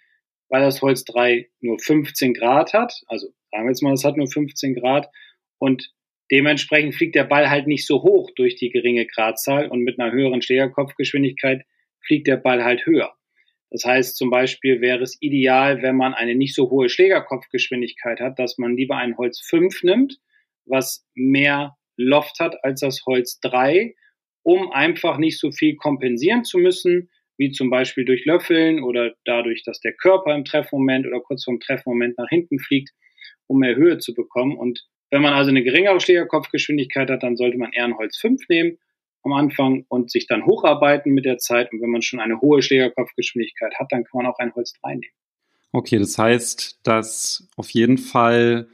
[0.49, 3.03] weil das Holz 3 nur 15 Grad hat.
[3.09, 5.09] Also sagen wir jetzt mal, es hat nur 15 Grad.
[5.59, 5.92] Und
[6.31, 10.12] Dementsprechend fliegt der Ball halt nicht so hoch durch die geringe Gradzahl und mit einer
[10.12, 11.64] höheren Schlägerkopfgeschwindigkeit
[12.01, 13.14] fliegt der Ball halt höher.
[13.71, 18.38] Das heißt zum Beispiel wäre es ideal, wenn man eine nicht so hohe Schlägerkopfgeschwindigkeit hat,
[18.38, 20.19] dass man lieber ein Holz 5 nimmt,
[20.64, 23.94] was mehr Loft hat als das Holz 3,
[24.42, 29.62] um einfach nicht so viel kompensieren zu müssen, wie zum Beispiel durch Löffeln oder dadurch,
[29.64, 32.90] dass der Körper im Treffmoment oder kurz vorm Treffmoment nach hinten fliegt,
[33.46, 34.56] um mehr Höhe zu bekommen.
[34.56, 38.48] Und wenn man also eine geringere Schlägerkopfgeschwindigkeit hat, dann sollte man eher ein Holz 5
[38.48, 38.78] nehmen
[39.22, 41.72] am Anfang und sich dann hocharbeiten mit der Zeit.
[41.72, 44.94] Und wenn man schon eine hohe Schlägerkopfgeschwindigkeit hat, dann kann man auch ein Holz 3
[44.94, 45.12] nehmen.
[45.72, 48.68] Okay, das heißt, dass auf jeden Fall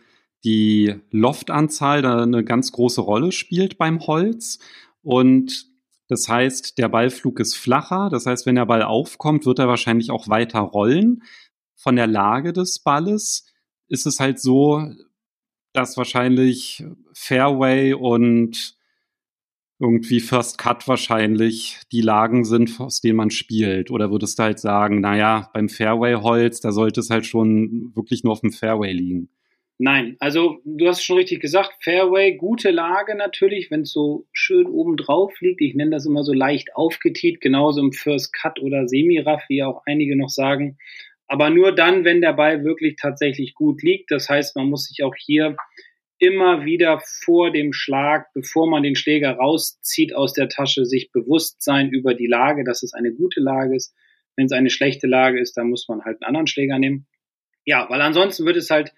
[0.45, 4.59] die Loftanzahl da eine ganz große Rolle spielt beim Holz.
[5.03, 5.67] Und
[6.09, 8.09] das heißt, der Ballflug ist flacher.
[8.11, 11.23] Das heißt, wenn der Ball aufkommt, wird er wahrscheinlich auch weiter rollen.
[11.75, 13.47] Von der Lage des Balles
[13.89, 14.85] ist es halt so,
[15.73, 18.77] dass wahrscheinlich Fairway und
[19.79, 23.91] irgendwie First Cut wahrscheinlich die Lagen sind, aus denen man spielt?
[23.91, 28.33] Oder würdest du halt sagen, naja, beim Fairway-Holz, da sollte es halt schon wirklich nur
[28.33, 29.29] auf dem Fairway liegen?
[29.85, 34.67] Nein, also du hast schon richtig gesagt, Fairway, gute Lage natürlich, wenn es so schön
[34.67, 35.61] oben drauf liegt.
[35.61, 39.83] Ich nenne das immer so leicht aufgetiet, genauso im First Cut oder Semi-Raff, wie auch
[39.87, 40.79] einige noch sagen
[41.33, 44.11] aber nur dann, wenn der Ball wirklich tatsächlich gut liegt.
[44.11, 45.57] Das heißt, man muss sich auch hier
[46.19, 51.63] immer wieder vor dem Schlag, bevor man den Schläger rauszieht aus der Tasche, sich bewusst
[51.63, 53.95] sein über die Lage, dass es eine gute Lage ist.
[54.37, 57.07] Wenn es eine schlechte Lage ist, dann muss man halt einen anderen Schläger nehmen.
[57.65, 58.93] Ja, weil ansonsten wird es halt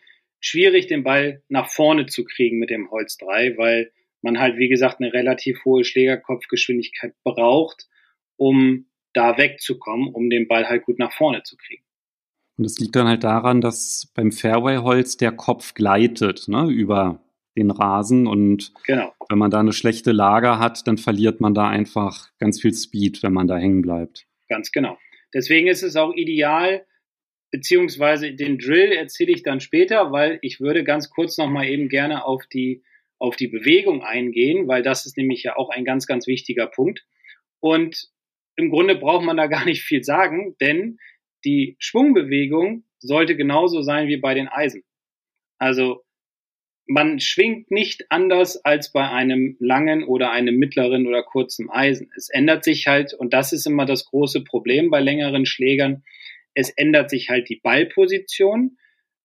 [0.44, 3.90] schwierig, den Ball nach vorne zu kriegen mit dem Holz 3, weil
[4.22, 7.88] man halt, wie gesagt, eine relativ hohe Schlägerkopfgeschwindigkeit braucht,
[8.36, 11.84] um da wegzukommen, um den Ball halt gut nach vorne zu kriegen.
[12.56, 17.20] Und es liegt dann halt daran, dass beim Fairway-Holz der Kopf gleitet ne, über
[17.56, 19.12] den Rasen und genau.
[19.28, 23.22] wenn man da eine schlechte Lage hat, dann verliert man da einfach ganz viel Speed,
[23.22, 24.26] wenn man da hängen bleibt.
[24.48, 24.98] Ganz genau.
[25.32, 26.84] Deswegen ist es auch ideal,
[27.54, 32.24] beziehungsweise den Drill erzähle ich dann später, weil ich würde ganz kurz nochmal eben gerne
[32.24, 32.82] auf die,
[33.20, 37.06] auf die Bewegung eingehen, weil das ist nämlich ja auch ein ganz, ganz wichtiger Punkt.
[37.60, 38.08] Und
[38.56, 40.98] im Grunde braucht man da gar nicht viel sagen, denn
[41.44, 44.82] die Schwungbewegung sollte genauso sein wie bei den Eisen.
[45.58, 46.02] Also
[46.88, 52.10] man schwingt nicht anders als bei einem langen oder einem mittleren oder kurzen Eisen.
[52.16, 56.02] Es ändert sich halt, und das ist immer das große Problem bei längeren Schlägern,
[56.54, 58.78] es ändert sich halt die Ballposition.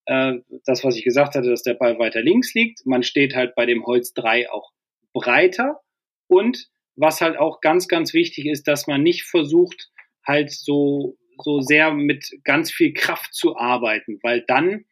[0.06, 2.84] Äh, das, was ich gesagt hatte, dass der Ball weiter links liegt.
[2.86, 4.70] Man steht halt bei dem Holz 3 auch
[5.12, 5.80] breiter.
[6.26, 9.90] Und was halt auch ganz, ganz wichtig ist, dass man nicht versucht,
[10.26, 14.84] halt so, so sehr mit ganz viel Kraft zu arbeiten, weil dann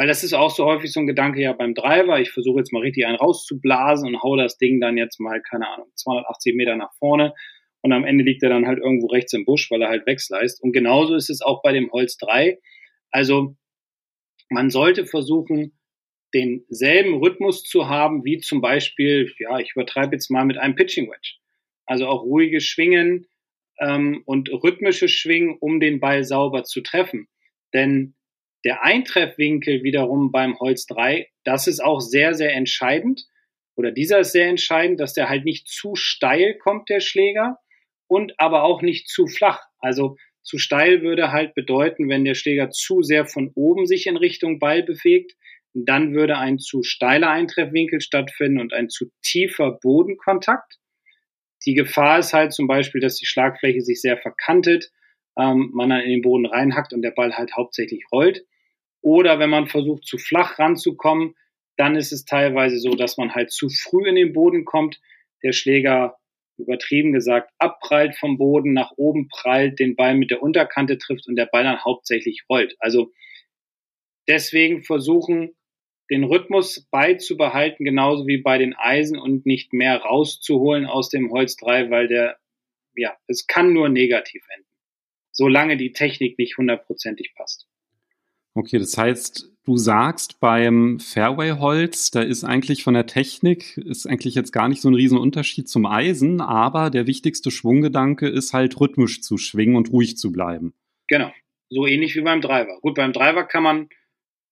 [0.00, 2.18] weil das ist auch so häufig so ein Gedanke ja beim Driver.
[2.18, 5.68] Ich versuche jetzt mal richtig einen rauszublasen und hau das Ding dann jetzt mal, keine
[5.68, 7.34] Ahnung, 280 Meter nach vorne.
[7.82, 10.62] Und am Ende liegt er dann halt irgendwo rechts im Busch, weil er halt wegsleist.
[10.62, 12.58] Und genauso ist es auch bei dem Holz 3.
[13.10, 13.56] Also
[14.50, 15.78] man sollte versuchen,
[16.34, 21.10] denselben Rhythmus zu haben, wie zum Beispiel, ja, ich übertreibe jetzt mal mit einem Pitching
[21.10, 21.36] Wedge.
[21.86, 23.26] Also auch ruhige Schwingen
[23.80, 27.28] ähm, und rhythmische Schwingen, um den Ball sauber zu treffen.
[27.72, 28.14] Denn
[28.64, 33.26] der Eintreffwinkel wiederum beim Holz 3, das ist auch sehr, sehr entscheidend.
[33.74, 37.58] Oder dieser ist sehr entscheidend, dass der halt nicht zu steil kommt, der Schläger,
[38.10, 39.60] und aber auch nicht zu flach.
[39.78, 44.16] Also zu steil würde halt bedeuten, wenn der Schläger zu sehr von oben sich in
[44.16, 45.36] Richtung Ball bewegt,
[45.74, 50.78] dann würde ein zu steiler Eintreffwinkel stattfinden und ein zu tiefer Bodenkontakt.
[51.64, 54.90] Die Gefahr ist halt zum Beispiel, dass die Schlagfläche sich sehr verkantet,
[55.38, 58.44] ähm, man dann in den Boden reinhackt und der Ball halt hauptsächlich rollt.
[59.02, 61.34] Oder wenn man versucht, zu flach ranzukommen,
[61.76, 65.00] dann ist es teilweise so, dass man halt zu früh in den Boden kommt.
[65.44, 66.16] Der Schläger,
[66.60, 71.36] übertrieben gesagt, abprallt vom Boden, nach oben prallt, den Ball mit der Unterkante trifft und
[71.36, 72.76] der Ball dann hauptsächlich rollt.
[72.78, 73.12] Also
[74.28, 75.56] deswegen versuchen,
[76.10, 81.56] den Rhythmus beizubehalten, genauso wie bei den Eisen und nicht mehr rauszuholen aus dem Holz
[81.56, 82.36] 3, weil der,
[82.96, 84.68] ja, es kann nur negativ enden.
[85.30, 87.68] Solange die Technik nicht hundertprozentig passt.
[88.54, 94.34] Okay, das heißt, du sagst beim Fairway-Holz, da ist eigentlich von der Technik, ist eigentlich
[94.34, 99.22] jetzt gar nicht so ein Riesenunterschied zum Eisen, aber der wichtigste Schwunggedanke ist halt rhythmisch
[99.22, 100.74] zu schwingen und ruhig zu bleiben.
[101.06, 101.30] Genau,
[101.68, 102.80] so ähnlich wie beim Driver.
[102.80, 103.88] Gut, beim Driver kann man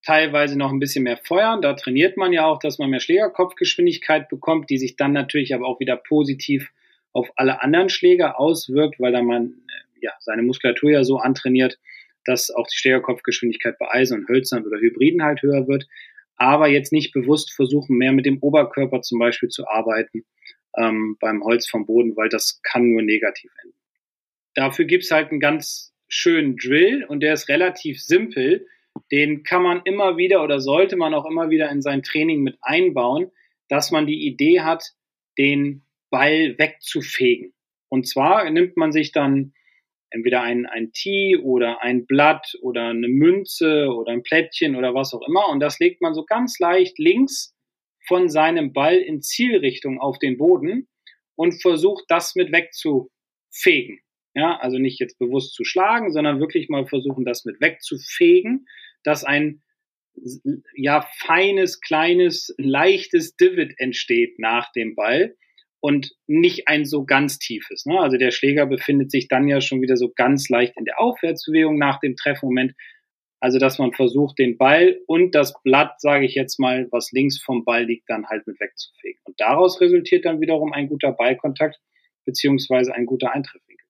[0.04, 1.62] teilweise noch ein bisschen mehr feuern.
[1.62, 5.66] Da trainiert man ja auch, dass man mehr Schlägerkopfgeschwindigkeit bekommt, die sich dann natürlich aber
[5.66, 6.70] auch wieder positiv
[7.12, 11.80] auf alle anderen Schläger auswirkt, weil da man äh, ja seine Muskulatur ja so antrainiert,
[12.28, 15.86] dass auch die Stegerkopfgeschwindigkeit bei Eisen und Hölzern oder Hybriden halt höher wird.
[16.36, 20.24] Aber jetzt nicht bewusst versuchen, mehr mit dem Oberkörper zum Beispiel zu arbeiten
[20.76, 23.78] ähm, beim Holz vom Boden, weil das kann nur negativ enden.
[24.54, 28.66] Dafür gibt's halt einen ganz schönen Drill und der ist relativ simpel.
[29.10, 32.58] Den kann man immer wieder oder sollte man auch immer wieder in sein Training mit
[32.60, 33.30] einbauen,
[33.68, 34.92] dass man die Idee hat,
[35.38, 37.54] den Ball wegzufegen.
[37.88, 39.54] Und zwar nimmt man sich dann
[40.10, 45.12] entweder ein, ein Tee oder ein Blatt oder eine Münze oder ein Plättchen oder was
[45.14, 45.48] auch immer.
[45.48, 47.54] Und das legt man so ganz leicht links
[48.06, 50.88] von seinem Ball in Zielrichtung auf den Boden
[51.36, 54.00] und versucht das mit wegzufegen.
[54.34, 58.66] Ja, also nicht jetzt bewusst zu schlagen, sondern wirklich mal versuchen, das mit wegzufegen,
[59.02, 59.62] dass ein
[60.74, 65.36] ja feines, kleines, leichtes Divid entsteht nach dem Ball
[65.80, 67.86] und nicht ein so ganz tiefes.
[67.86, 68.00] Ne?
[68.00, 71.78] Also der Schläger befindet sich dann ja schon wieder so ganz leicht in der Aufwärtsbewegung
[71.78, 72.74] nach dem Treffmoment.
[73.40, 77.40] Also dass man versucht, den Ball und das Blatt, sage ich jetzt mal, was links
[77.40, 79.20] vom Ball liegt, dann halt mit wegzufegen.
[79.24, 81.78] Und daraus resultiert dann wiederum ein guter Ballkontakt
[82.24, 83.86] beziehungsweise ein guter Eintreffwinkel.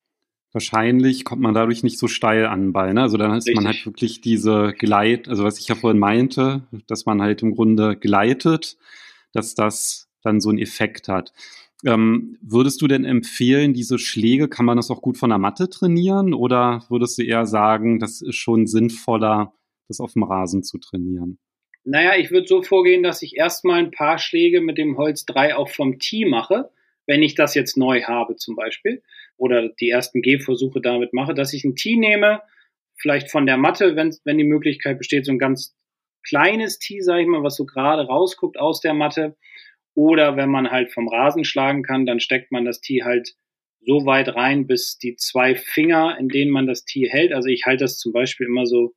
[0.53, 2.93] Wahrscheinlich kommt man dadurch nicht so steil an den Ball.
[2.93, 3.03] Ne?
[3.03, 7.07] Also dann ist man halt wirklich diese Gleit, also was ich ja vorhin meinte, dass
[7.07, 8.77] man halt im Grunde gleitet,
[9.33, 11.33] dass das dann so einen Effekt hat.
[11.87, 15.69] Ähm, würdest du denn empfehlen, diese Schläge, kann man das auch gut von der Matte
[15.69, 16.35] trainieren?
[16.35, 19.53] Oder würdest du eher sagen, das ist schon sinnvoller,
[19.87, 21.39] das auf dem Rasen zu trainieren?
[21.85, 25.57] Naja, ich würde so vorgehen, dass ich erstmal ein paar Schläge mit dem Holz 3
[25.57, 26.71] auch vom Tee mache,
[27.07, 29.03] wenn ich das jetzt neu habe zum Beispiel.
[29.37, 32.43] Oder die ersten Gehversuche damit mache, dass ich ein Tee nehme,
[32.97, 35.77] vielleicht von der Matte, wenn, wenn die Möglichkeit besteht, so ein ganz
[36.27, 39.37] kleines Tee, sage ich mal, was so gerade rausguckt aus der Matte
[39.99, 43.35] oder wenn man halt vom Rasen schlagen kann, dann steckt man das Tee halt
[43.81, 47.33] so weit rein, bis die zwei Finger, in denen man das Tee hält.
[47.33, 48.95] Also ich halte das zum Beispiel immer so,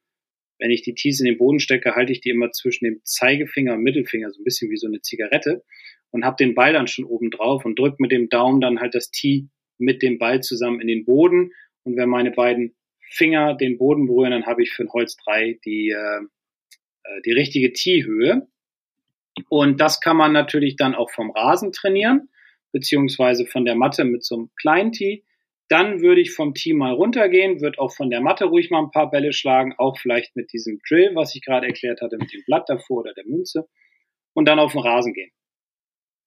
[0.60, 3.74] wenn ich die Tees in den Boden stecke, halte ich die immer zwischen dem Zeigefinger
[3.74, 5.64] und Mittelfinger, so ein bisschen wie so eine Zigarette
[6.12, 8.94] und habe den Ball dann schon oben drauf und drücke mit dem Daumen dann halt
[8.94, 9.48] das Tee
[9.80, 11.50] mit dem Ball zusammen in den Boden.
[11.82, 12.76] Und wenn meine beiden
[13.10, 16.22] Finger den Boden berühren, dann habe ich für ein Holz 3 die, äh,
[17.06, 18.48] äh, die richtige Tee-Höhe.
[19.50, 22.30] Und das kann man natürlich dann auch vom Rasen trainieren,
[22.72, 25.24] beziehungsweise von der Matte mit so einem kleinen Tee.
[25.70, 28.92] Dann würde ich vom Team mal runtergehen, würde auch von der Matte ruhig mal ein
[28.92, 32.44] paar Bälle schlagen, auch vielleicht mit diesem Drill, was ich gerade erklärt hatte, mit dem
[32.46, 33.68] Blatt davor oder der Münze.
[34.34, 35.32] Und dann auf den Rasen gehen.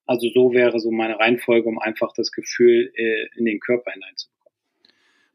[0.07, 4.34] Also so wäre so meine Reihenfolge, um einfach das Gefühl äh, in den Körper hineinzubekommen.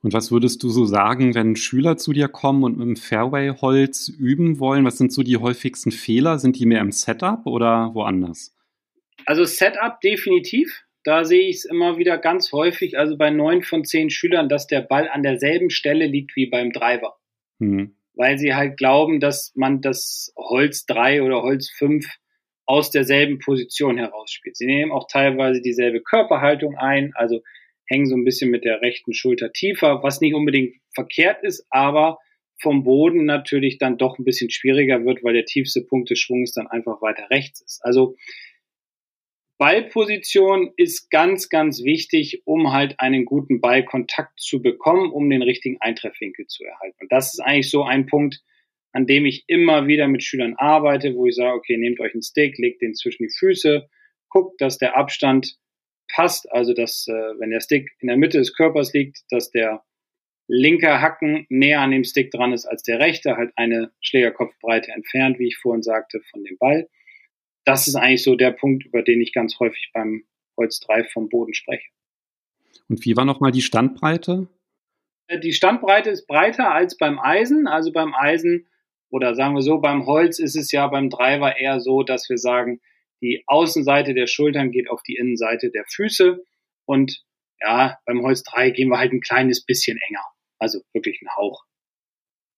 [0.01, 4.07] Und was würdest du so sagen, wenn Schüler zu dir kommen und mit dem Fairway-Holz
[4.07, 4.85] üben wollen?
[4.85, 6.39] Was sind so die häufigsten Fehler?
[6.39, 8.55] Sind die mehr im Setup oder woanders?
[9.25, 10.83] Also Setup definitiv.
[11.03, 14.67] Da sehe ich es immer wieder ganz häufig, also bei neun von zehn Schülern, dass
[14.67, 17.17] der Ball an derselben Stelle liegt wie beim Driver.
[17.59, 17.95] Mhm.
[18.15, 22.05] Weil sie halt glauben, dass man das Holz 3 oder Holz 5
[22.65, 24.57] aus derselben Position heraus spielt.
[24.57, 27.41] Sie nehmen auch teilweise dieselbe Körperhaltung ein, also
[27.89, 32.19] hängen so ein bisschen mit der rechten Schulter tiefer, was nicht unbedingt verkehrt ist, aber
[32.62, 36.54] vom Boden natürlich dann doch ein bisschen schwieriger wird, weil der tiefste Punkt des Schwungs
[36.54, 37.80] dann einfach weiter rechts ist.
[37.84, 38.15] Also
[39.58, 45.78] Ballposition ist ganz, ganz wichtig, um halt einen guten Ballkontakt zu bekommen, um den richtigen
[45.82, 46.97] Eintreffwinkel zu erhalten.
[47.02, 48.41] Und das ist eigentlich so ein Punkt,
[48.93, 52.23] an dem ich immer wieder mit Schülern arbeite, wo ich sage, okay, nehmt euch einen
[52.23, 53.89] Stick, legt den zwischen die Füße,
[54.30, 55.58] guckt, dass der Abstand
[56.13, 59.84] passt, also dass, äh, wenn der Stick in der Mitte des Körpers liegt, dass der
[60.48, 65.39] linke Hacken näher an dem Stick dran ist als der rechte, halt eine Schlägerkopfbreite entfernt,
[65.39, 66.89] wie ich vorhin sagte, von dem Ball.
[67.65, 70.24] Das ist eigentlich so der Punkt, über den ich ganz häufig beim
[70.58, 71.88] Holz 3 vom Boden spreche.
[72.89, 74.48] Und wie war nochmal die Standbreite?
[75.28, 77.67] Äh, die Standbreite ist breiter als beim Eisen.
[77.67, 78.67] Also beim Eisen
[79.12, 82.38] oder sagen wir so, beim Holz ist es ja beim Driver eher so, dass wir
[82.38, 82.80] sagen,
[83.21, 86.43] die Außenseite der Schultern geht auf die Innenseite der Füße
[86.86, 87.23] und
[87.62, 90.23] ja, beim Holz 3 gehen wir halt ein kleines bisschen enger.
[90.60, 91.65] Also wirklich ein Hauch.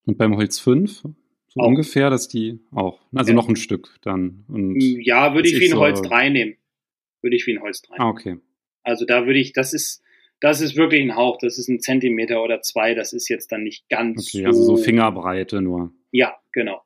[0.05, 1.03] Und beim Holz 5?
[1.47, 1.67] So auch.
[1.67, 3.35] ungefähr, dass die auch, also ja.
[3.35, 4.45] noch ein Stück dann.
[4.47, 6.57] Und ja, würde ich wie ein Holz so 3 nehmen.
[7.21, 8.37] Würde ich wie ein Holz 3 Ah, okay.
[8.83, 10.01] Also da würde ich, das ist,
[10.39, 13.63] das ist wirklich ein Hauch, das ist ein Zentimeter oder zwei, das ist jetzt dann
[13.63, 14.47] nicht ganz okay, so.
[14.47, 15.93] Also so Fingerbreite nur.
[16.11, 16.81] Ja, genau.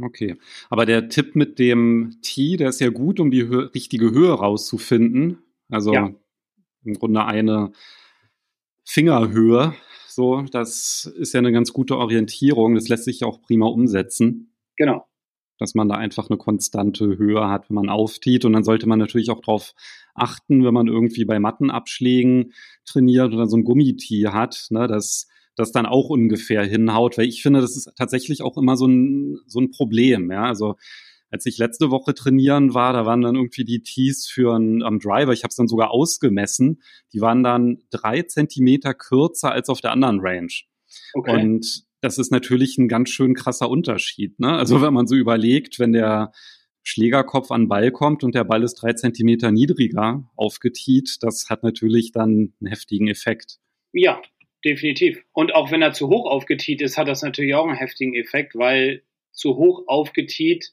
[0.00, 0.36] Okay,
[0.68, 4.32] aber der Tipp mit dem Tee, der ist ja gut, um die Hö richtige Höhe
[4.32, 5.38] rauszufinden.
[5.70, 6.12] Also ja.
[6.84, 7.72] im Grunde eine
[8.84, 9.74] Fingerhöhe.
[10.06, 12.74] So, das ist ja eine ganz gute Orientierung.
[12.74, 14.54] Das lässt sich auch prima umsetzen.
[14.76, 15.06] Genau.
[15.58, 18.44] Dass man da einfach eine konstante Höhe hat, wenn man auftiet.
[18.44, 19.74] Und dann sollte man natürlich auch darauf
[20.14, 22.52] achten, wenn man irgendwie bei Mattenabschlägen
[22.84, 27.42] trainiert oder so ein Gummitee hat, ne, dass das dann auch ungefähr hinhaut, weil ich
[27.42, 30.76] finde, das ist tatsächlich auch immer so ein, so ein Problem, ja, also
[31.30, 35.00] als ich letzte Woche trainieren war, da waren dann irgendwie die Tees für einen um,
[35.00, 39.80] Driver, ich habe es dann sogar ausgemessen, die waren dann drei Zentimeter kürzer als auf
[39.80, 40.52] der anderen Range.
[41.14, 41.32] Okay.
[41.32, 44.38] Und das ist natürlich ein ganz schön krasser Unterschied.
[44.38, 44.52] Ne?
[44.52, 46.32] Also wenn man so überlegt, wenn der
[46.82, 51.64] Schlägerkopf an den Ball kommt und der Ball ist drei Zentimeter niedriger aufgetiet, das hat
[51.64, 53.58] natürlich dann einen heftigen Effekt.
[53.92, 54.20] Ja,
[54.66, 55.22] definitiv.
[55.32, 58.56] Und auch wenn er zu hoch aufgetiet ist, hat das natürlich auch einen heftigen Effekt,
[58.56, 59.02] weil
[59.32, 60.72] zu hoch aufgetiet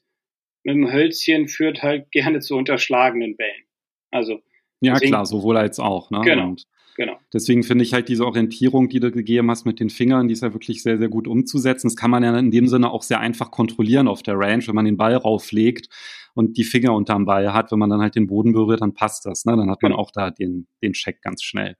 [0.64, 3.64] mit dem Hölzchen führt halt gerne zu unterschlagenen Bällen.
[4.10, 4.40] Also
[4.80, 6.10] ja deswegen, klar, sowohl als auch.
[6.10, 6.20] Ne?
[6.24, 6.48] Genau.
[6.48, 6.64] Und
[6.96, 7.18] genau.
[7.32, 10.42] Deswegen finde ich halt diese Orientierung, die du gegeben hast mit den Fingern, die ist
[10.42, 11.86] ja wirklich sehr, sehr gut umzusetzen.
[11.86, 14.74] Das kann man ja in dem Sinne auch sehr einfach kontrollieren auf der Range, wenn
[14.74, 15.88] man den Ball rauflegt
[16.34, 17.70] und die Finger unterm Ball hat.
[17.70, 19.44] Wenn man dann halt den Boden berührt, dann passt das.
[19.44, 19.56] Ne?
[19.56, 20.02] Dann hat man genau.
[20.02, 21.76] auch da den, den Check ganz schnell.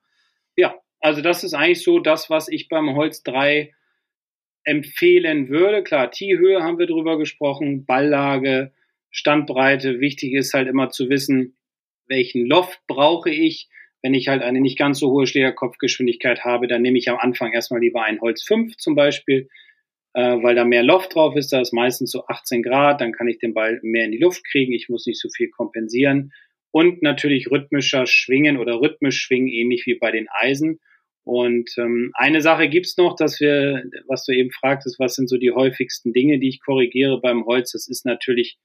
[0.57, 0.75] Ja,
[1.05, 3.75] also das ist eigentlich so das, was ich beim Holz 3
[4.65, 5.83] empfehlen würde.
[5.83, 8.73] Klar, T-Höhe haben wir drüber gesprochen, Balllage,
[9.11, 10.01] Standbreite.
[10.01, 11.59] Wichtig ist halt immer zu wissen,
[12.07, 13.69] welchen Loft brauche ich.
[14.01, 17.53] Wenn ich halt eine nicht ganz so hohe Schlägerkopfgeschwindigkeit habe, dann nehme ich am Anfang
[17.53, 19.51] erstmal lieber ein Holz 5 zum Beispiel,
[20.15, 21.53] äh, weil da mehr Loft drauf ist.
[21.53, 24.43] Da ist meistens so 18 Grad, dann kann ich den Ball mehr in die Luft
[24.51, 24.73] kriegen.
[24.73, 26.33] Ich muss nicht so viel kompensieren.
[26.71, 30.81] Und natürlich rhythmischer schwingen oder rhythmisch schwingen, ähnlich wie bei den Eisen.
[31.25, 35.39] Und ähm, eine Sache gibt's noch, dass wir, was du eben fragtest, was sind so
[35.39, 37.73] die häufigsten Dinge, die ich korrigiere beim Holz?
[37.73, 38.59] Das ist natürlich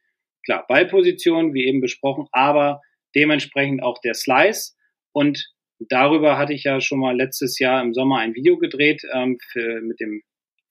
[0.44, 2.82] klar Ballposition, wie eben besprochen, aber
[3.16, 4.76] dementsprechend auch der Slice.
[5.14, 5.46] Und
[5.80, 9.82] darüber hatte ich ja schon mal letztes Jahr im Sommer ein Video gedreht ähm, für,
[9.82, 10.22] mit dem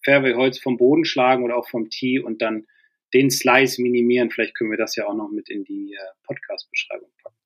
[0.05, 2.67] Fairway-Holz vom Boden schlagen oder auch vom Tee und dann
[3.15, 4.31] den Slice minimieren.
[4.31, 7.38] Vielleicht können wir das ja auch noch mit in die äh, Podcast-Beschreibung packen.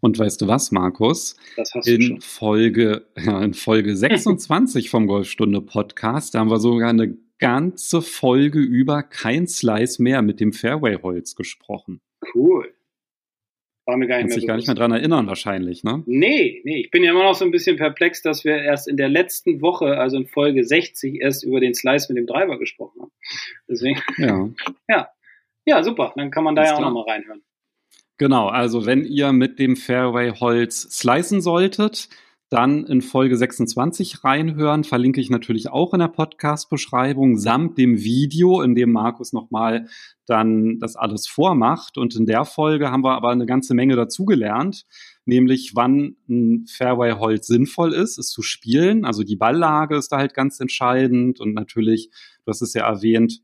[0.00, 1.36] Und weißt du was, Markus?
[1.56, 2.20] Das hast in du schon.
[2.20, 8.60] Folge, ja, in Folge 26 vom Golfstunde Podcast, da haben wir sogar eine ganze Folge
[8.60, 12.00] über kein Slice mehr mit dem Fairway-Holz gesprochen.
[12.34, 12.74] Cool.
[13.86, 16.02] War mir gar nicht Kannst mehr dich gar nicht mehr dran erinnern, wahrscheinlich, ne?
[16.06, 16.80] Nee, nee.
[16.80, 19.62] Ich bin ja immer noch so ein bisschen perplex, dass wir erst in der letzten
[19.62, 23.12] Woche, also in Folge 60, erst über den Slice mit dem Driver gesprochen haben.
[23.68, 24.00] Deswegen.
[24.18, 24.48] Ja.
[24.88, 25.08] Ja.
[25.66, 26.12] Ja, super.
[26.16, 27.42] Dann kann man da Ist ja auch nochmal reinhören.
[28.20, 32.10] Genau, also wenn ihr mit dem Fairway Holz slicen solltet,
[32.50, 34.84] dann in Folge 26 reinhören.
[34.84, 39.86] Verlinke ich natürlich auch in der Podcast-Beschreibung samt dem Video, in dem Markus nochmal
[40.26, 41.96] dann das alles vormacht.
[41.96, 44.84] Und in der Folge haben wir aber eine ganze Menge dazugelernt,
[45.24, 49.06] nämlich wann ein Fairway-Holz sinnvoll ist, es zu spielen.
[49.06, 52.10] Also die Balllage ist da halt ganz entscheidend und natürlich,
[52.44, 53.40] du hast es ja erwähnt,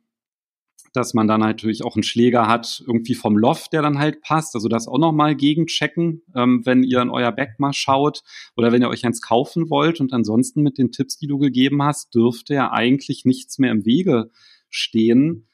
[0.96, 4.54] dass man dann natürlich auch einen Schläger hat, irgendwie vom Loft, der dann halt passt.
[4.54, 8.22] Also das auch nochmal gegenchecken, ähm, wenn ihr in euer Back mal schaut
[8.56, 10.00] oder wenn ihr euch eins kaufen wollt.
[10.00, 13.84] Und ansonsten mit den Tipps, die du gegeben hast, dürfte ja eigentlich nichts mehr im
[13.84, 14.30] Wege
[14.70, 15.46] stehen,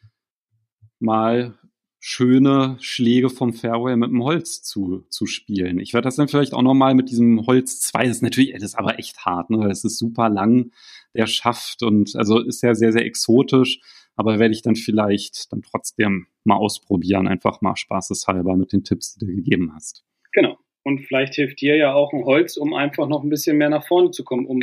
[0.99, 1.59] mal
[2.05, 5.79] schöne Schläge vom Fairway mit dem Holz zu, zu spielen.
[5.79, 8.63] Ich werde das dann vielleicht auch nochmal mit diesem Holz 2, das ist natürlich, das
[8.65, 9.69] ist aber echt hart, ne?
[9.69, 10.73] Das ist super lang,
[11.15, 13.81] der Schaft und also ist ja sehr, sehr exotisch
[14.17, 19.15] aber werde ich dann vielleicht dann trotzdem mal ausprobieren, einfach mal spaßeshalber mit den Tipps,
[19.15, 20.05] die du gegeben hast.
[20.33, 20.59] Genau.
[20.85, 23.87] Und vielleicht hilft dir ja auch ein Holz, um einfach noch ein bisschen mehr nach
[23.87, 24.61] vorne zu kommen, um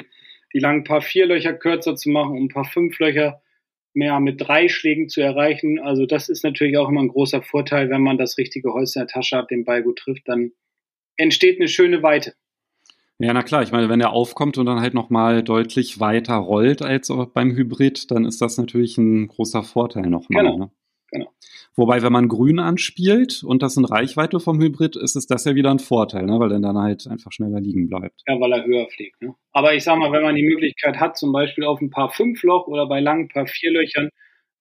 [0.54, 3.42] die langen paar vier Löcher kürzer zu machen, um ein paar fünf Löcher
[3.94, 5.80] mehr mit drei Schlägen zu erreichen.
[5.80, 9.02] Also das ist natürlich auch immer ein großer Vorteil, wenn man das richtige Holz in
[9.02, 10.52] der Tasche hat, den Ball gut trifft, dann
[11.18, 12.34] entsteht eine schöne Weite.
[13.20, 13.64] Ja, na klar.
[13.64, 18.10] Ich meine, wenn er aufkommt und dann halt nochmal deutlich weiter rollt als beim Hybrid,
[18.12, 20.44] dann ist das natürlich ein großer Vorteil nochmal.
[20.44, 20.58] Genau.
[20.58, 20.72] Ne?
[21.12, 21.34] genau.
[21.76, 25.56] Wobei, wenn man grün anspielt und das in Reichweite vom Hybrid, ist es das ja
[25.56, 26.40] wieder ein Vorteil, ne?
[26.40, 28.22] weil er dann halt einfach schneller liegen bleibt.
[28.28, 29.22] Ja, weil er höher fliegt.
[29.22, 29.34] Ne?
[29.52, 32.68] Aber ich sag mal, wenn man die Möglichkeit hat, zum Beispiel auf ein paar Fünfloch
[32.68, 34.10] oder bei langen paar Vierlöchern,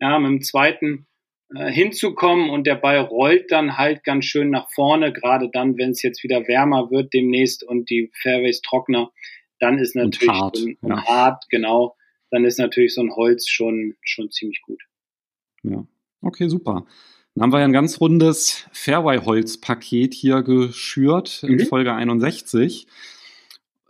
[0.01, 1.08] ja, mit dem zweiten
[1.55, 5.93] äh, hinzukommen und der Ball rollt dann halt ganz schön nach vorne, gerade dann, wenn
[5.93, 9.11] es jetzt wieder wärmer wird demnächst und die Fairways trockener,
[9.59, 11.05] dann ist natürlich und hart, so ein, ja.
[11.07, 11.97] hart, genau,
[12.31, 14.83] dann ist natürlich so ein Holz schon, schon ziemlich gut.
[15.63, 15.87] Ja,
[16.23, 16.87] okay, super.
[17.35, 21.67] Dann haben wir ja ein ganz rundes Fairway-Holz-Paket hier geschürt in mhm.
[21.67, 22.87] Folge 61.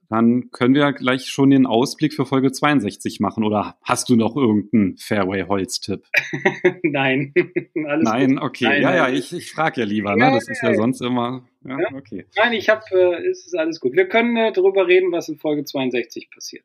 [0.09, 3.45] Dann können wir gleich schon den Ausblick für Folge 62 machen.
[3.45, 6.05] Oder hast du noch irgendeinen Fairway-Holz-Tipp?
[6.83, 7.35] Nein.
[7.75, 8.43] Nein, gut.
[8.43, 8.65] okay.
[8.65, 10.17] Nein, ja, ja, ich, ich frage ja lieber.
[10.17, 10.31] Ne?
[10.33, 11.47] Das ist ja, sonst immer.
[11.65, 11.77] Ja.
[11.95, 12.25] Okay.
[12.37, 13.93] Nein, ich habe, äh, es ist alles gut.
[13.95, 16.65] Wir können äh, darüber reden, was in Folge 62 passiert.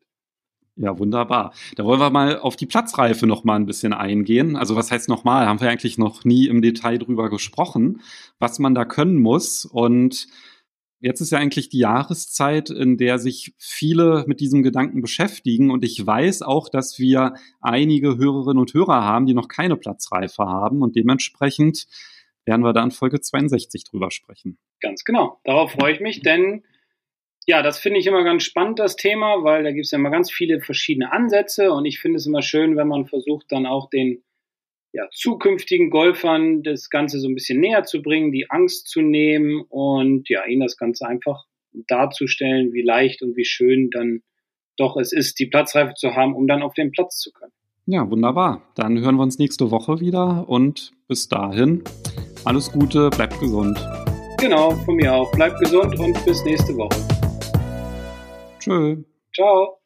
[0.76, 1.52] Ja, wunderbar.
[1.76, 4.56] Da wollen wir mal auf die Platzreife noch mal ein bisschen eingehen.
[4.56, 5.46] Also was heißt nochmal?
[5.46, 8.00] Haben wir eigentlich noch nie im Detail drüber gesprochen,
[8.40, 10.26] was man da können muss und
[11.04, 15.70] Jetzt ist ja eigentlich die Jahreszeit, in der sich viele mit diesem Gedanken beschäftigen.
[15.70, 20.44] Und ich weiß auch, dass wir einige Hörerinnen und Hörer haben, die noch keine Platzreife
[20.44, 20.80] haben.
[20.80, 21.86] Und dementsprechend
[22.46, 24.56] werden wir da in Folge 62 drüber sprechen.
[24.80, 25.40] Ganz genau.
[25.44, 26.64] Darauf freue ich mich, denn
[27.46, 30.10] ja, das finde ich immer ganz spannend, das Thema, weil da gibt es ja immer
[30.10, 31.70] ganz viele verschiedene Ansätze.
[31.70, 34.22] Und ich finde es immer schön, wenn man versucht, dann auch den
[34.94, 39.64] ja, zukünftigen Golfern das Ganze so ein bisschen näher zu bringen, die Angst zu nehmen
[39.68, 41.44] und ja, ihnen das Ganze einfach
[41.88, 44.22] darzustellen, wie leicht und wie schön dann
[44.76, 47.52] doch es ist, die Platzreife zu haben, um dann auf den Platz zu können.
[47.86, 48.62] Ja, wunderbar.
[48.76, 51.82] Dann hören wir uns nächste Woche wieder und bis dahin
[52.44, 53.76] alles Gute, bleibt gesund.
[54.38, 55.30] Genau, von mir auch.
[55.32, 57.00] Bleibt gesund und bis nächste Woche.
[58.60, 59.02] Tschö.
[59.34, 59.83] Ciao.